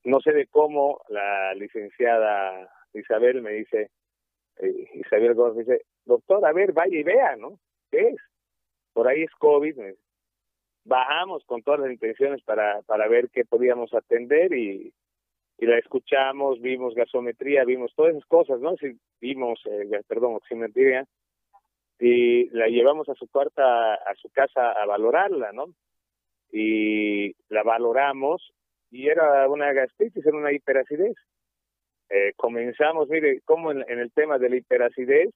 no 0.04 0.20
sé 0.20 0.32
de 0.32 0.46
cómo 0.46 1.00
la 1.08 1.54
licenciada 1.54 2.70
Isabel 2.92 3.42
me 3.42 3.52
dice, 3.52 3.90
eh, 4.58 4.88
Isabel 4.94 5.34
Gómez 5.34 5.66
dice, 5.66 5.82
doctor, 6.04 6.44
a 6.44 6.52
ver, 6.52 6.72
vaya 6.72 6.98
y 6.98 7.02
vea, 7.02 7.36
¿no? 7.36 7.58
¿Qué 7.90 8.08
es? 8.08 8.16
Por 8.92 9.08
ahí 9.08 9.22
es 9.22 9.30
COVID. 9.38 9.76
Bajamos 10.84 11.44
con 11.44 11.62
todas 11.62 11.80
las 11.80 11.90
intenciones 11.90 12.42
para, 12.42 12.82
para 12.82 13.08
ver 13.08 13.28
qué 13.30 13.44
podíamos 13.44 13.92
atender 13.92 14.52
y, 14.52 14.92
y 15.58 15.66
la 15.66 15.78
escuchamos, 15.78 16.60
vimos 16.60 16.94
gasometría, 16.94 17.64
vimos 17.64 17.92
todas 17.94 18.12
esas 18.12 18.26
cosas, 18.26 18.60
¿no? 18.60 18.76
Sí, 18.76 18.98
vimos, 19.20 19.60
eh, 19.66 20.00
perdón, 20.06 20.34
oximetría, 20.36 21.06
y 21.98 22.48
la 22.50 22.68
llevamos 22.68 23.08
a 23.08 23.14
su 23.14 23.26
cuarta, 23.28 23.94
a 23.94 24.14
su 24.16 24.28
casa 24.30 24.72
a 24.72 24.86
valorarla, 24.86 25.52
¿no? 25.52 25.66
y 26.52 27.34
la 27.48 27.62
valoramos 27.62 28.52
y 28.90 29.08
era 29.08 29.48
una 29.48 29.72
gastritis, 29.72 30.24
era 30.24 30.36
una 30.36 30.52
hiperacidez. 30.52 31.16
Eh, 32.08 32.32
comenzamos, 32.36 33.08
mire, 33.08 33.40
como 33.44 33.72
en, 33.72 33.84
el 33.88 34.12
tema 34.12 34.38
de 34.38 34.48
la 34.48 34.56
hiperacidez, 34.56 35.30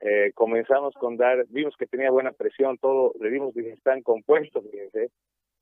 eh, 0.00 0.32
comenzamos 0.34 0.94
con 0.94 1.16
dar, 1.16 1.44
vimos 1.48 1.76
que 1.76 1.86
tenía 1.86 2.10
buena 2.10 2.32
presión, 2.32 2.78
todo, 2.78 3.12
le 3.20 3.30
dimos 3.30 3.56
están 3.56 4.02
compuestos, 4.02 4.64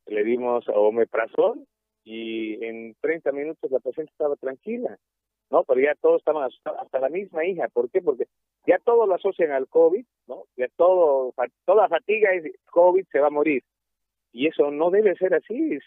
le 0.07 0.25
dimos 0.25 0.65
omeprazol 0.69 1.67
y 2.05 2.63
en 2.65 2.95
30 3.01 3.33
minutos 3.33 3.71
la 3.71 3.81
paciente 3.81 4.13
estaba 4.13 4.37
tranquila, 4.37 4.99
¿no? 5.51 5.65
Pero 5.65 5.81
ya 5.81 5.95
todos 6.01 6.19
estaban 6.19 6.49
hasta 6.49 7.01
la 7.01 7.09
misma 7.09 7.45
hija, 7.45 7.69
¿por 7.69 7.91
qué? 7.91 8.01
Porque 8.01 8.27
ya 8.67 8.79
todo 8.79 9.07
lo 9.07 9.15
asocian 9.15 9.53
al 9.53 9.69
COVID, 9.69 10.05
¿no? 10.27 10.45
Ya 10.57 10.69
todo, 10.77 11.35
toda 11.65 11.89
fatiga 11.89 12.33
es 12.33 12.45
COVID, 12.71 13.05
se 13.11 13.21
va 13.21 13.29
a 13.29 13.31
morir. 13.31 13.63
Y 14.33 14.47
eso 14.47 14.71
no 14.71 14.91
debe 14.91 15.17
ser 15.17 15.35
así, 15.35 15.79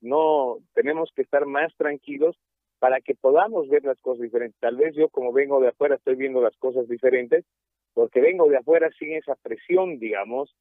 no 0.00 0.58
tenemos 0.74 1.10
que 1.14 1.22
estar 1.22 1.46
más 1.46 1.74
tranquilos 1.76 2.36
para 2.78 3.00
que 3.00 3.14
podamos 3.14 3.68
ver 3.68 3.84
las 3.84 4.00
cosas 4.00 4.22
diferentes. 4.22 4.58
Tal 4.60 4.76
vez 4.76 4.94
yo 4.94 5.08
como 5.08 5.32
vengo 5.32 5.60
de 5.60 5.68
afuera 5.68 5.96
estoy 5.96 6.16
viendo 6.16 6.40
las 6.40 6.56
cosas 6.56 6.88
diferentes, 6.88 7.44
porque 7.94 8.20
vengo 8.20 8.48
de 8.48 8.58
afuera 8.58 8.90
sin 8.98 9.12
esa 9.12 9.34
presión, 9.36 9.98
digamos, 9.98 10.54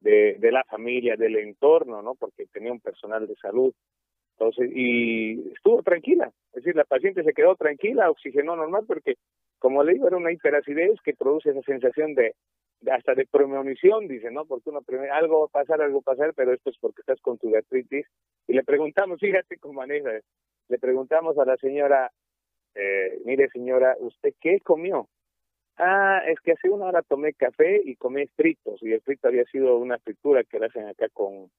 de, 0.00 0.38
la 0.50 0.64
familia, 0.64 1.16
del 1.16 1.36
entorno, 1.36 2.02
¿no? 2.02 2.14
Porque 2.14 2.46
tenía 2.46 2.72
un 2.72 2.80
personal 2.80 3.26
de 3.26 3.36
salud. 3.36 3.72
Entonces, 4.38 4.70
y 4.74 5.52
estuvo 5.52 5.82
tranquila, 5.82 6.32
es 6.52 6.64
decir, 6.64 6.74
la 6.74 6.84
paciente 6.84 7.22
se 7.22 7.34
quedó 7.34 7.56
tranquila, 7.56 8.10
oxigenó 8.10 8.56
normal, 8.56 8.84
porque, 8.86 9.16
como 9.58 9.84
le 9.84 9.92
digo, 9.92 10.08
era 10.08 10.16
una 10.16 10.32
hiperacidez 10.32 10.98
que 11.04 11.12
produce 11.12 11.50
esa 11.50 11.60
sensación 11.62 12.14
de, 12.14 12.34
hasta 12.90 13.14
de 13.14 13.26
premonición, 13.26 14.08
dice, 14.08 14.30
¿no? 14.30 14.46
Porque 14.46 14.70
uno 14.70 14.80
algo 15.12 15.40
va 15.40 15.46
a 15.46 15.64
pasar, 15.64 15.82
algo 15.82 16.02
va 16.04 16.12
a 16.12 16.16
pasar, 16.16 16.32
pero 16.34 16.54
esto 16.54 16.70
es 16.70 16.78
porque 16.80 17.02
estás 17.02 17.20
con 17.20 17.36
tu 17.36 17.50
gastritis. 17.50 18.06
Y 18.48 18.54
le 18.54 18.64
preguntamos, 18.64 19.20
fíjate 19.20 19.58
cómo 19.58 19.74
maneja, 19.74 20.10
le 20.70 20.78
preguntamos 20.78 21.36
a 21.38 21.44
la 21.44 21.56
señora, 21.56 22.10
eh, 22.74 23.20
mire 23.24 23.48
señora, 23.50 23.96
¿usted 23.98 24.32
qué 24.40 24.60
comió? 24.60 25.08
Ah, 25.76 26.22
es 26.26 26.38
que 26.40 26.52
hace 26.52 26.68
una 26.70 26.86
hora 26.86 27.02
tomé 27.02 27.32
café 27.34 27.80
y 27.84 27.96
comí 27.96 28.26
fritos, 28.28 28.82
y 28.82 28.92
el 28.92 29.00
frito 29.00 29.28
había 29.28 29.44
sido 29.46 29.78
una 29.78 29.98
fritura 29.98 30.44
que 30.44 30.58
la 30.58 30.66
hacen 30.66 30.86
acá 30.86 31.08
con, 31.12 31.50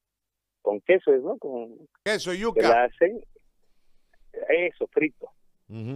con 0.61 0.79
queso, 0.81 1.11
¿no? 1.17 1.37
Con 1.37 1.75
queso 2.03 2.33
yuca. 2.33 2.61
Que 2.61 2.67
la 2.67 2.83
hacen, 2.83 3.21
eso, 4.49 4.87
frito. 4.87 5.29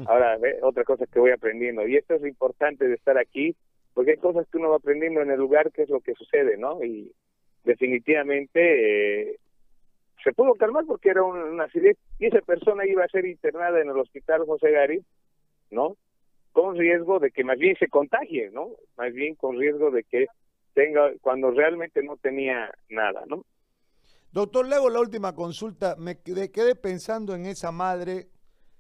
Ahora, 0.08 0.38
otra 0.62 0.86
cosa 0.86 1.06
que 1.06 1.20
voy 1.20 1.32
aprendiendo, 1.32 1.86
y 1.86 1.98
esto 1.98 2.16
es 2.16 2.22
lo 2.22 2.28
importante 2.28 2.88
de 2.88 2.96
estar 2.96 3.18
aquí, 3.18 3.56
porque 3.94 4.12
hay 4.12 4.18
cosas 4.18 4.48
que 4.50 4.58
uno 4.58 4.70
va 4.70 4.78
aprendiendo 4.78 5.22
en 5.22 5.32
el 5.32 5.38
lugar, 5.38 5.72
que 5.72 5.84
es 5.84 5.90
lo 5.90 6.00
que 6.00 6.14
sucede, 6.14 6.58
¿no? 6.58 6.82
Y 6.84 7.12
definitivamente 7.66 9.32
eh, 9.32 9.40
se 10.26 10.34
pudo 10.34 10.56
calmar 10.56 10.84
porque 10.86 11.10
era 11.10 11.24
una 11.24 11.66
acidez 11.66 11.98
y 12.18 12.26
esa 12.26 12.42
persona 12.42 12.86
iba 12.86 13.06
a 13.06 13.08
ser 13.08 13.26
internada 13.26 13.80
en 13.80 13.90
el 13.90 13.98
hospital 13.98 14.44
José 14.46 14.72
Gari, 14.72 15.06
¿no? 15.70 15.96
Con 16.52 16.76
riesgo 16.76 17.20
de 17.20 17.30
que 17.30 17.44
más 17.44 17.60
bien 17.60 17.78
se 17.78 17.88
contagie, 17.88 18.50
¿no? 18.50 18.70
Más 18.98 19.14
bien 19.14 19.36
con 19.36 19.58
riesgo 19.58 19.92
de 19.92 20.04
que 20.04 20.26
tenga, 20.74 21.12
cuando 21.22 21.52
realmente 21.52 22.02
no 22.02 22.18
tenía 22.18 22.72
nada, 22.90 23.24
¿no? 23.28 23.46
Doctor, 24.32 24.68
le 24.68 24.76
hago 24.76 24.90
la 24.90 25.00
última 25.00 25.36
consulta. 25.36 25.96
Me 25.96 26.20
quedé 26.22 26.76
pensando 26.76 27.36
en 27.36 27.46
esa 27.46 27.72
madre 27.72 28.28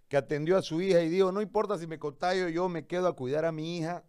que 0.10 0.18
atendió 0.18 0.58
a 0.58 0.64
su 0.64 0.82
hija 0.82 1.02
y 1.02 1.10
dijo, 1.10 1.32
no 1.32 1.42
importa 1.42 1.78
si 1.78 1.86
me 1.86 2.00
contagio, 2.00 2.50
yo 2.50 2.68
me 2.70 2.88
quedo 2.88 3.08
a 3.08 3.16
cuidar 3.16 3.46
a 3.46 3.52
mi 3.52 3.78
hija 3.78 4.04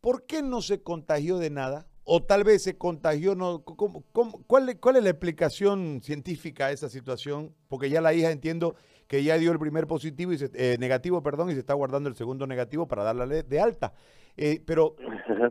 ¿por 0.00 0.26
qué 0.26 0.42
no 0.42 0.62
se 0.62 0.82
contagió 0.82 1.38
de 1.38 1.50
nada? 1.50 1.86
O 2.10 2.22
tal 2.22 2.42
vez 2.42 2.62
se 2.62 2.78
contagió, 2.78 3.34
no, 3.34 3.62
cuál, 3.62 4.68
es 4.70 5.02
la 5.02 5.10
explicación 5.10 6.00
científica 6.00 6.68
a 6.68 6.72
esa 6.72 6.88
situación? 6.88 7.54
Porque 7.68 7.90
ya 7.90 8.00
la 8.00 8.14
hija 8.14 8.30
entiendo 8.30 8.76
que 9.06 9.22
ya 9.22 9.36
dio 9.36 9.52
el 9.52 9.58
primer 9.58 9.86
positivo 9.86 10.32
y 10.32 10.38
eh, 10.54 10.78
negativo, 10.80 11.22
perdón, 11.22 11.50
y 11.50 11.52
se 11.52 11.58
está 11.58 11.74
guardando 11.74 12.08
el 12.08 12.14
segundo 12.14 12.46
negativo 12.46 12.88
para 12.88 13.02
darle 13.02 13.42
de 13.42 13.60
alta. 13.60 13.92
Eh, 14.38 14.62
pero, 14.66 14.96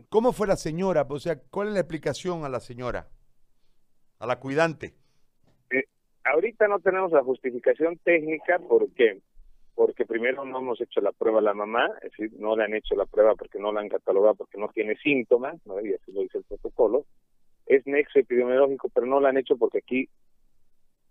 ¿cómo 0.08 0.32
fue 0.32 0.48
la 0.48 0.56
señora? 0.56 1.06
O 1.08 1.20
sea, 1.20 1.38
¿cuál 1.48 1.68
es 1.68 1.74
la 1.74 1.80
explicación 1.80 2.44
a 2.44 2.48
la 2.48 2.58
señora? 2.58 3.06
A 4.18 4.26
la 4.26 4.40
cuidante. 4.40 4.96
Eh, 5.70 5.84
ahorita 6.24 6.66
no 6.66 6.80
tenemos 6.80 7.12
la 7.12 7.22
justificación 7.22 7.98
técnica 7.98 8.58
porque 8.68 9.22
porque 9.78 10.06
primero 10.06 10.44
no 10.44 10.58
hemos 10.58 10.80
hecho 10.80 11.00
la 11.00 11.12
prueba 11.12 11.38
a 11.38 11.42
la 11.42 11.54
mamá, 11.54 11.88
es 12.02 12.10
decir, 12.10 12.32
no 12.40 12.56
le 12.56 12.64
han 12.64 12.74
hecho 12.74 12.96
la 12.96 13.06
prueba 13.06 13.36
porque 13.36 13.60
no 13.60 13.70
la 13.70 13.80
han 13.80 13.88
catalogado 13.88 14.34
porque 14.34 14.58
no 14.58 14.66
tiene 14.70 14.96
síntomas, 14.96 15.64
¿no? 15.66 15.80
y 15.80 15.94
así 15.94 16.10
lo 16.10 16.22
dice 16.22 16.38
el 16.38 16.44
protocolo. 16.44 17.06
Es 17.64 17.86
nexo 17.86 18.18
epidemiológico, 18.18 18.88
pero 18.88 19.06
no 19.06 19.20
lo 19.20 19.28
han 19.28 19.38
hecho 19.38 19.56
porque 19.56 19.78
aquí, 19.78 20.08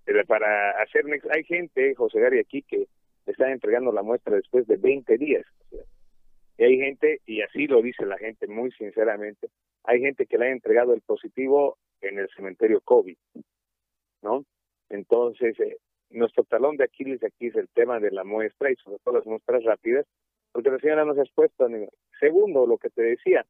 eh, 0.05 0.25
para 0.27 0.71
hacer 0.81 1.05
nexo, 1.05 1.29
hay 1.31 1.45
gente, 1.45 1.95
José 1.95 2.19
Gary, 2.19 2.39
aquí 2.39 2.61
que 2.61 2.89
le 3.25 3.31
están 3.31 3.51
entregando 3.51 3.93
la 3.93 4.03
muestra 4.03 4.35
después 4.35 4.67
de 4.67 4.75
20 4.75 5.17
días. 5.17 5.45
y 6.57 6.63
hay 6.65 6.77
gente, 6.77 7.21
y 7.25 7.43
así 7.43 7.67
lo 7.67 7.81
dice 7.81 8.05
la 8.05 8.17
gente 8.17 8.47
muy 8.47 8.69
sinceramente, 8.73 9.47
hay 9.85 10.01
gente 10.01 10.25
que 10.25 10.37
le 10.37 10.47
ha 10.47 10.51
entregado 10.51 10.93
el 10.93 10.99
positivo 10.99 11.77
en 12.01 12.19
el 12.19 12.27
cementerio 12.35 12.81
COVID, 12.81 13.15
¿no? 14.23 14.43
Entonces, 14.89 15.57
eh, 15.61 15.77
nuestro 16.09 16.43
talón 16.43 16.77
de 16.77 16.85
Aquiles 16.85 17.23
aquí 17.23 17.47
es 17.47 17.55
el 17.55 17.69
tema 17.69 17.99
de 17.99 18.11
la 18.11 18.23
muestra 18.23 18.71
y 18.71 18.75
sobre 18.75 18.99
todo 19.03 19.15
las 19.15 19.25
muestras 19.25 19.63
rápidas, 19.63 20.05
porque 20.51 20.69
la 20.69 20.79
señora 20.79 21.05
nos 21.05 21.17
ha 21.17 21.23
expuesto. 21.23 21.67
Segundo, 22.19 22.65
lo 22.65 22.77
que 22.77 22.89
te 22.89 23.01
decía, 23.01 23.45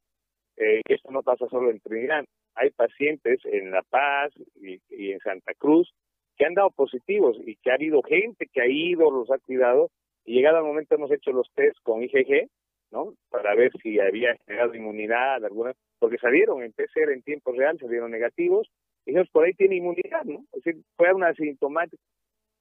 eh, 0.56 0.82
esto 0.88 1.10
no 1.10 1.22
pasa 1.22 1.46
solo 1.48 1.70
en 1.70 1.80
Trinidad, 1.80 2.24
hay 2.54 2.70
pacientes 2.70 3.40
en 3.44 3.70
La 3.70 3.82
Paz 3.82 4.32
y, 4.56 4.80
en 5.12 5.20
Santa 5.20 5.54
Cruz 5.54 5.92
que 6.36 6.46
han 6.46 6.54
dado 6.54 6.70
positivos 6.70 7.36
y 7.44 7.56
que 7.56 7.70
ha 7.70 7.74
habido 7.74 8.02
gente 8.02 8.46
que 8.52 8.60
ha 8.60 8.66
ido, 8.68 9.10
los 9.10 9.30
ha 9.30 9.38
cuidado, 9.38 9.90
y 10.24 10.34
llegado 10.34 10.58
el 10.58 10.64
momento 10.64 10.94
hemos 10.94 11.10
hecho 11.10 11.32
los 11.32 11.50
test 11.54 11.76
con 11.82 12.02
IgG, 12.02 12.48
¿no? 12.92 13.14
Para 13.28 13.54
ver 13.54 13.72
si 13.82 13.98
había 13.98 14.36
generado 14.46 14.74
inmunidad 14.74 15.44
alguna, 15.44 15.72
porque 15.98 16.18
salieron 16.18 16.62
en 16.62 16.72
PCR 16.72 17.12
en 17.12 17.22
tiempo 17.22 17.52
real, 17.52 17.78
salieron 17.78 18.10
negativos, 18.10 18.68
y 19.04 19.10
dijimos, 19.10 19.28
por 19.30 19.44
ahí 19.44 19.54
tiene 19.54 19.76
inmunidad, 19.76 20.24
¿no? 20.24 20.44
Es 20.52 20.62
decir, 20.62 20.82
fue 20.96 21.12
una 21.12 21.28
asintomática, 21.28 22.02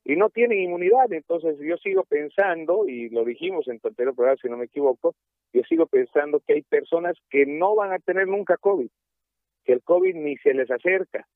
y 0.08 0.15
no 0.15 0.30
tienen 0.30 0.60
inmunidad. 0.60 1.12
Entonces 1.12 1.58
yo 1.60 1.76
sigo 1.78 2.04
pensando, 2.06 2.88
y 2.88 3.10
lo 3.10 3.26
dijimos 3.26 3.67
en 3.67 3.80
tu 3.80 3.89
anterior 3.89 4.15
programa, 4.15 4.39
si 4.41 4.48
no 4.48 4.56
me 4.56 4.65
equivoco, 4.65 5.15
yo 5.52 5.62
sigo 5.63 5.86
pensando 5.86 6.39
que 6.39 6.54
hay 6.54 6.62
personas 6.62 7.17
que 7.30 7.46
no 7.46 7.76
van 7.76 7.91
a 7.91 8.00
tener 8.00 8.26
nunca 8.26 8.56
COVID, 8.56 8.88
que 9.65 9.74
el 9.74 9.84
COVID 9.84 10.15
ni 10.15 10.38
se 10.38 10.54
les 10.54 10.72
acerca. 10.72 11.28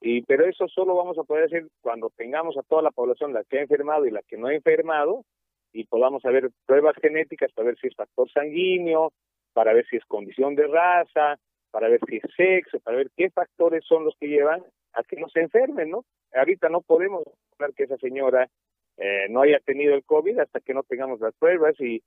Y, 0.00 0.22
pero 0.22 0.46
eso 0.46 0.68
solo 0.68 0.94
vamos 0.94 1.18
a 1.18 1.24
poder 1.24 1.44
hacer 1.44 1.66
cuando 1.80 2.10
tengamos 2.16 2.56
a 2.56 2.62
toda 2.62 2.80
la 2.80 2.92
población, 2.92 3.32
la 3.32 3.42
que 3.42 3.58
ha 3.58 3.62
enfermado 3.62 4.06
y 4.06 4.12
la 4.12 4.22
que 4.22 4.36
no 4.36 4.46
ha 4.46 4.54
enfermado, 4.54 5.24
y 5.72 5.84
podamos 5.84 6.24
hacer 6.24 6.50
pruebas 6.64 6.94
genéticas 7.02 7.50
para 7.52 7.68
ver 7.68 7.78
si 7.80 7.88
es 7.88 7.96
factor 7.96 8.30
sanguíneo, 8.30 9.12
para 9.52 9.72
ver 9.72 9.84
si 9.86 9.96
es 9.96 10.04
condición 10.04 10.54
de 10.54 10.68
raza, 10.68 11.40
para 11.72 11.88
ver 11.88 11.98
si 12.08 12.16
es 12.18 12.34
sexo, 12.36 12.78
para 12.80 12.98
ver 12.98 13.10
qué 13.16 13.30
factores 13.30 13.84
son 13.84 14.04
los 14.04 14.14
que 14.20 14.28
llevan 14.28 14.62
a 14.94 15.02
que 15.02 15.16
no 15.16 15.28
se 15.28 15.40
enfermen, 15.40 15.90
¿no? 15.90 16.04
Ahorita 16.34 16.68
no 16.68 16.80
podemos 16.80 17.22
hablar 17.52 17.74
que 17.74 17.84
esa 17.84 17.96
señora 17.98 18.48
eh, 18.96 19.26
no 19.30 19.42
haya 19.42 19.58
tenido 19.60 19.94
el 19.94 20.04
COVID 20.04 20.38
hasta 20.38 20.60
que 20.60 20.74
no 20.74 20.82
tengamos 20.82 21.20
las 21.20 21.34
pruebas 21.34 21.74
y 21.80 22.02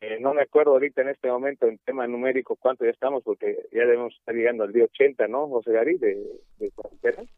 eh, 0.00 0.18
no 0.20 0.32
me 0.32 0.42
acuerdo 0.42 0.72
ahorita 0.72 1.02
en 1.02 1.08
este 1.08 1.28
momento 1.28 1.66
en 1.66 1.78
tema 1.78 2.06
numérico 2.06 2.54
cuánto 2.54 2.84
ya 2.84 2.92
estamos 2.92 3.24
porque 3.24 3.66
ya 3.72 3.80
debemos 3.80 4.14
estar 4.14 4.32
llegando 4.32 4.62
al 4.62 4.72
día 4.72 4.84
80, 4.84 5.26
¿no, 5.26 5.48
José 5.48 5.72
Gary, 5.72 5.98
de, 5.98 6.14
de 6.58 6.72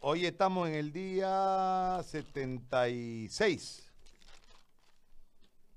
Hoy 0.01 0.27
estamos 0.27 0.69
en 0.69 0.75
el 0.75 0.93
día 0.93 1.99
76. 2.03 3.87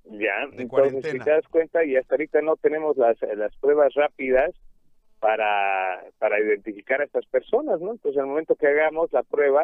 Ya, 0.06 0.44
entonces 0.52 1.12
si 1.12 1.20
te 1.20 1.30
das 1.30 1.48
cuenta 1.48 1.86
y 1.86 1.96
hasta 1.96 2.16
ahorita 2.16 2.42
no 2.42 2.58
tenemos 2.58 2.98
las, 2.98 3.18
las 3.38 3.56
pruebas 3.56 3.94
rápidas 3.94 4.52
para, 5.24 6.04
para 6.20 6.38
identificar 6.38 7.00
a 7.00 7.06
estas 7.06 7.26
personas, 7.28 7.80
¿no? 7.80 7.92
Entonces, 7.92 8.20
al 8.20 8.28
momento 8.28 8.56
que 8.56 8.68
hagamos 8.68 9.10
la 9.14 9.24
prueba, 9.24 9.64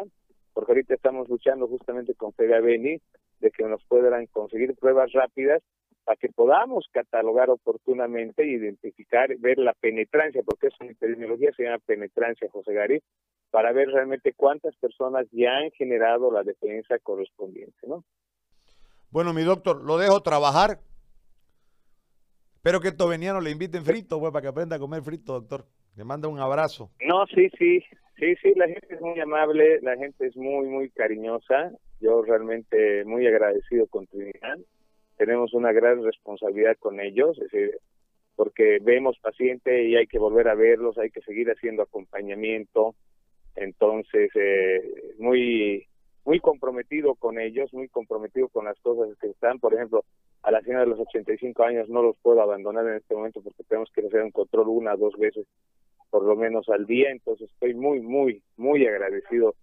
porque 0.54 0.72
ahorita 0.72 0.94
estamos 0.94 1.28
luchando 1.28 1.68
justamente 1.68 2.14
con 2.14 2.32
Beni 2.38 2.98
de 3.40 3.50
que 3.50 3.64
nos 3.64 3.84
puedan 3.84 4.24
conseguir 4.28 4.74
pruebas 4.76 5.12
rápidas 5.12 5.62
para 6.04 6.16
que 6.16 6.30
podamos 6.30 6.86
catalogar 6.90 7.50
oportunamente, 7.50 8.46
identificar, 8.46 9.36
ver 9.36 9.58
la 9.58 9.74
penetrancia, 9.74 10.42
porque 10.46 10.68
eso 10.68 10.78
en 10.80 10.92
epidemiología 10.92 11.50
se 11.54 11.64
llama 11.64 11.78
penetrancia, 11.84 12.48
José 12.50 12.72
Gary, 12.72 13.02
para 13.50 13.72
ver 13.72 13.88
realmente 13.88 14.32
cuántas 14.32 14.74
personas 14.76 15.26
ya 15.30 15.58
han 15.58 15.70
generado 15.72 16.32
la 16.32 16.42
defensa 16.42 16.98
correspondiente, 17.02 17.86
¿no? 17.86 18.02
Bueno, 19.10 19.34
mi 19.34 19.42
doctor, 19.42 19.84
lo 19.84 19.98
dejo 19.98 20.22
trabajar 20.22 20.78
Espero 22.60 22.78
que 22.78 22.88
estos 22.88 23.08
venianos 23.08 23.42
le 23.42 23.52
inviten 23.52 23.86
frito, 23.86 24.20
pues, 24.20 24.30
para 24.32 24.42
que 24.42 24.48
aprenda 24.48 24.76
a 24.76 24.78
comer 24.78 25.00
frito, 25.00 25.32
doctor. 25.32 25.64
Le 25.96 26.04
manda 26.04 26.28
un 26.28 26.38
abrazo. 26.38 26.90
No, 27.00 27.26
sí, 27.28 27.48
sí, 27.58 27.82
sí, 28.18 28.36
sí, 28.42 28.52
la 28.54 28.66
gente 28.66 28.96
es 28.96 29.00
muy 29.00 29.18
amable, 29.18 29.80
la 29.80 29.96
gente 29.96 30.26
es 30.26 30.36
muy, 30.36 30.66
muy 30.66 30.90
cariñosa. 30.90 31.72
Yo 32.02 32.20
realmente 32.20 33.02
muy 33.06 33.26
agradecido 33.26 33.86
con 33.86 34.06
Trinidad. 34.08 34.58
Tenemos 35.16 35.54
una 35.54 35.72
gran 35.72 36.04
responsabilidad 36.04 36.76
con 36.78 37.00
ellos, 37.00 37.38
es 37.38 37.50
decir, 37.50 37.78
porque 38.36 38.78
vemos 38.82 39.18
pacientes 39.22 39.86
y 39.86 39.96
hay 39.96 40.06
que 40.06 40.18
volver 40.18 40.46
a 40.48 40.54
verlos, 40.54 40.98
hay 40.98 41.08
que 41.08 41.22
seguir 41.22 41.50
haciendo 41.50 41.82
acompañamiento. 41.82 42.94
Entonces, 43.56 44.30
eh, 44.34 45.14
muy 45.18 45.86
muy 46.26 46.40
comprometido 46.40 47.14
con 47.14 47.40
ellos, 47.40 47.72
muy 47.72 47.88
comprometido 47.88 48.48
con 48.48 48.66
las 48.66 48.78
cosas 48.80 49.16
que 49.18 49.28
están. 49.28 49.58
Por 49.58 49.72
ejemplo, 49.72 50.04
a 50.42 50.50
la 50.50 50.60
señora 50.62 50.84
de 50.84 50.90
los 50.90 51.00
85 51.00 51.62
años 51.62 51.88
no 51.88 52.02
los 52.02 52.16
puedo 52.22 52.40
abandonar 52.40 52.86
en 52.86 52.94
este 52.94 53.14
momento 53.14 53.42
porque 53.42 53.62
tenemos 53.64 53.90
que 53.92 54.06
hacer 54.06 54.22
un 54.22 54.30
control 54.30 54.68
una 54.68 54.96
dos 54.96 55.14
veces 55.18 55.46
por 56.10 56.24
lo 56.24 56.36
menos 56.36 56.68
al 56.68 56.86
día. 56.86 57.10
Entonces 57.10 57.50
estoy 57.50 57.74
muy, 57.74 58.00
muy, 58.00 58.42
muy 58.56 58.86
agradecido 58.86 59.54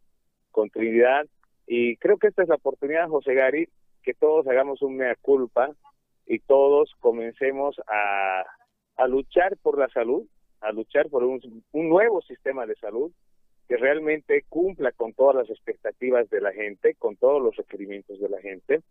con 0.51 0.69
Trinidad. 0.69 1.25
Y 1.67 1.97
creo 1.97 2.17
que 2.17 2.27
esta 2.27 2.43
es 2.43 2.49
la 2.49 2.55
oportunidad, 2.55 3.09
José 3.09 3.33
Gary, 3.33 3.67
que 4.01 4.13
todos 4.13 4.47
hagamos 4.47 4.81
un 4.81 4.95
mea 4.95 5.15
culpa 5.21 5.69
y 6.25 6.39
todos 6.39 6.93
comencemos 6.99 7.75
a, 7.87 8.43
a 8.95 9.07
luchar 9.07 9.57
por 9.57 9.77
la 9.77 9.89
salud, 9.89 10.25
a 10.61 10.71
luchar 10.71 11.09
por 11.09 11.23
un, 11.23 11.41
un 11.71 11.89
nuevo 11.89 12.21
sistema 12.21 12.65
de 12.65 12.75
salud 12.75 13.11
que 13.67 13.75
realmente 13.75 14.45
cumpla 14.47 14.93
con 14.93 15.13
todas 15.13 15.35
las 15.35 15.49
expectativas 15.49 16.29
de 16.29 16.39
la 16.39 16.53
gente, 16.53 16.95
con 16.95 17.17
todos 17.17 17.41
los 17.41 17.55
requerimientos 17.57 18.17
de 18.19 18.29
la 18.29 18.39
gente, 18.39 18.81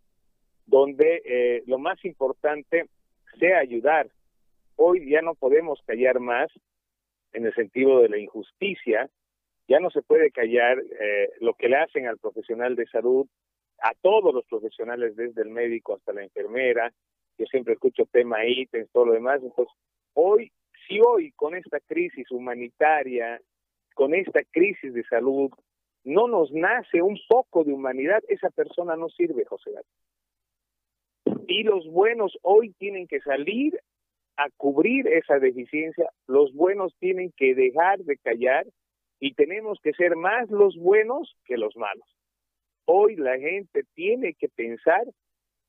donde 0.67 1.21
eh, 1.25 1.63
lo 1.65 1.79
más 1.79 2.03
importante 2.05 2.87
sea 3.39 3.59
ayudar. 3.59 4.09
Hoy 4.75 5.09
ya 5.09 5.21
no 5.21 5.33
podemos 5.33 5.81
callar 5.87 6.19
más 6.19 6.51
en 7.33 7.45
el 7.45 7.53
sentido 7.55 8.01
de 8.01 8.09
la 8.09 8.17
injusticia, 8.17 9.09
ya 9.67 9.79
no 9.79 9.89
se 9.89 10.01
puede 10.01 10.31
callar 10.31 10.79
eh, 10.79 11.29
lo 11.39 11.53
que 11.55 11.67
le 11.67 11.77
hacen 11.77 12.07
al 12.07 12.17
profesional 12.17 12.75
de 12.75 12.85
salud, 12.87 13.27
a 13.79 13.93
todos 14.01 14.33
los 14.33 14.45
profesionales, 14.45 15.15
desde 15.15 15.41
el 15.41 15.49
médico 15.49 15.95
hasta 15.95 16.13
la 16.13 16.23
enfermera, 16.23 16.91
yo 17.37 17.45
siempre 17.45 17.73
escucho 17.73 18.05
tema 18.11 18.45
ítems, 18.45 18.89
todo 18.91 19.07
lo 19.07 19.13
demás, 19.13 19.41
entonces 19.43 19.73
hoy, 20.13 20.51
si 20.87 20.99
hoy 20.99 21.31
con 21.33 21.55
esta 21.55 21.79
crisis 21.81 22.31
humanitaria, 22.31 23.39
con 23.93 24.13
esta 24.15 24.41
crisis 24.51 24.93
de 24.93 25.03
salud, 25.03 25.51
no 26.03 26.27
nos 26.27 26.51
nace 26.51 27.01
un 27.01 27.19
poco 27.27 27.63
de 27.63 27.73
humanidad, 27.73 28.23
esa 28.29 28.49
persona 28.49 28.95
no 28.95 29.09
sirve, 29.09 29.45
José 29.45 29.71
Gato. 29.71 29.87
Y 31.57 31.63
los 31.63 31.87
buenos 31.87 32.37
hoy 32.43 32.71
tienen 32.77 33.07
que 33.07 33.19
salir 33.19 33.81
a 34.35 34.45
cubrir 34.57 35.07
esa 35.07 35.39
deficiencia, 35.39 36.07
los 36.27 36.53
buenos 36.53 36.93
tienen 36.99 37.33
que 37.35 37.55
dejar 37.55 37.97
de 38.01 38.15
callar 38.17 38.67
y 39.19 39.33
tenemos 39.33 39.79
que 39.81 39.93
ser 39.93 40.15
más 40.15 40.51
los 40.51 40.77
buenos 40.77 41.35
que 41.45 41.57
los 41.57 41.75
malos. 41.75 42.05
Hoy 42.85 43.15
la 43.15 43.39
gente 43.39 43.85
tiene 43.95 44.35
que 44.35 44.49
pensar 44.49 45.03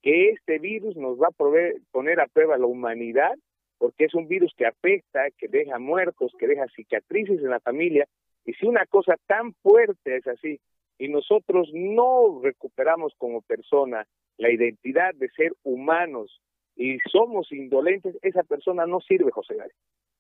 que 0.03 0.29
este 0.29 0.59
virus 0.59 0.95
nos 0.95 1.19
va 1.19 1.29
a 1.29 1.75
poner 1.91 2.21
a 2.21 2.27
prueba 2.27 2.59
la 2.59 2.67
humanidad, 2.67 3.33
porque 3.79 4.05
es 4.05 4.15
un 4.15 4.29
virus 4.29 4.53
que 4.59 4.67
afecta, 4.67 5.31
que 5.39 5.49
deja 5.49 5.79
muertos, 5.79 6.35
que 6.39 6.49
deja 6.49 6.67
cicatrices 6.77 7.39
en 7.39 7.49
la 7.49 7.61
familia, 7.61 8.07
y 8.45 8.53
si 8.53 8.67
una 8.67 8.85
cosa 8.85 9.15
tan 9.27 9.55
fuerte 9.63 10.17
es 10.17 10.27
así, 10.27 10.61
y 10.99 11.09
nosotros 11.09 11.71
no 11.73 12.43
recuperamos 12.43 13.15
como 13.17 13.41
persona 13.41 14.07
la 14.39 14.51
identidad 14.51 15.15
de 15.15 15.29
ser 15.31 15.53
humanos 15.65 16.41
y 16.77 16.99
somos 17.11 17.51
indolentes, 17.53 18.17
esa 18.23 18.45
persona 18.45 18.87
no 18.87 19.01
sirve, 19.01 19.33
José 19.33 19.57
Gary. 19.57 19.75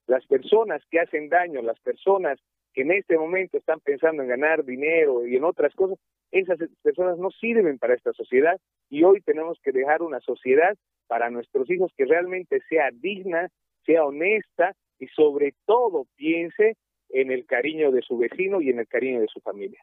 Las 0.06 0.26
personas 0.26 0.82
que 0.90 1.00
hacen 1.00 1.28
daño, 1.28 1.62
las 1.62 1.78
personas 1.80 2.38
que 2.74 2.82
en 2.82 2.90
este 2.92 3.16
momento 3.16 3.56
están 3.56 3.80
pensando 3.80 4.22
en 4.22 4.28
ganar 4.28 4.64
dinero 4.64 5.26
y 5.26 5.36
en 5.36 5.44
otras 5.44 5.74
cosas, 5.74 5.98
esas 6.32 6.58
personas 6.82 7.18
no 7.18 7.30
sirven 7.30 7.78
para 7.78 7.94
esta 7.94 8.12
sociedad 8.12 8.60
y 8.90 9.04
hoy 9.04 9.20
tenemos 9.20 9.58
que 9.62 9.72
dejar 9.72 10.02
una 10.02 10.20
sociedad 10.20 10.76
para 11.06 11.30
nuestros 11.30 11.70
hijos 11.70 11.92
que 11.96 12.04
realmente 12.04 12.60
sea 12.68 12.90
digna, 12.92 13.48
sea 13.86 14.04
honesta 14.04 14.74
y 14.98 15.06
sobre 15.08 15.54
todo 15.64 16.06
piense 16.16 16.76
en 17.10 17.30
el 17.30 17.46
cariño 17.46 17.92
de 17.92 18.02
su 18.02 18.18
vecino 18.18 18.60
y 18.60 18.70
en 18.70 18.80
el 18.80 18.88
cariño 18.88 19.20
de 19.20 19.28
su 19.28 19.40
familia. 19.40 19.80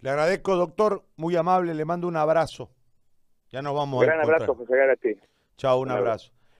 Le 0.00 0.10
agradezco, 0.10 0.56
doctor, 0.56 1.02
muy 1.16 1.36
amable, 1.36 1.74
le 1.74 1.84
mando 1.84 2.08
un 2.08 2.16
abrazo. 2.16 2.70
Ya 3.52 3.60
nos 3.60 3.74
vamos. 3.74 4.00
Un 4.00 4.06
gran 4.06 4.20
abrazo, 4.20 4.54
José 4.54 4.74
Garate. 4.74 5.18
Chao, 5.58 5.80
un, 5.80 5.90
abrazo. 5.90 6.32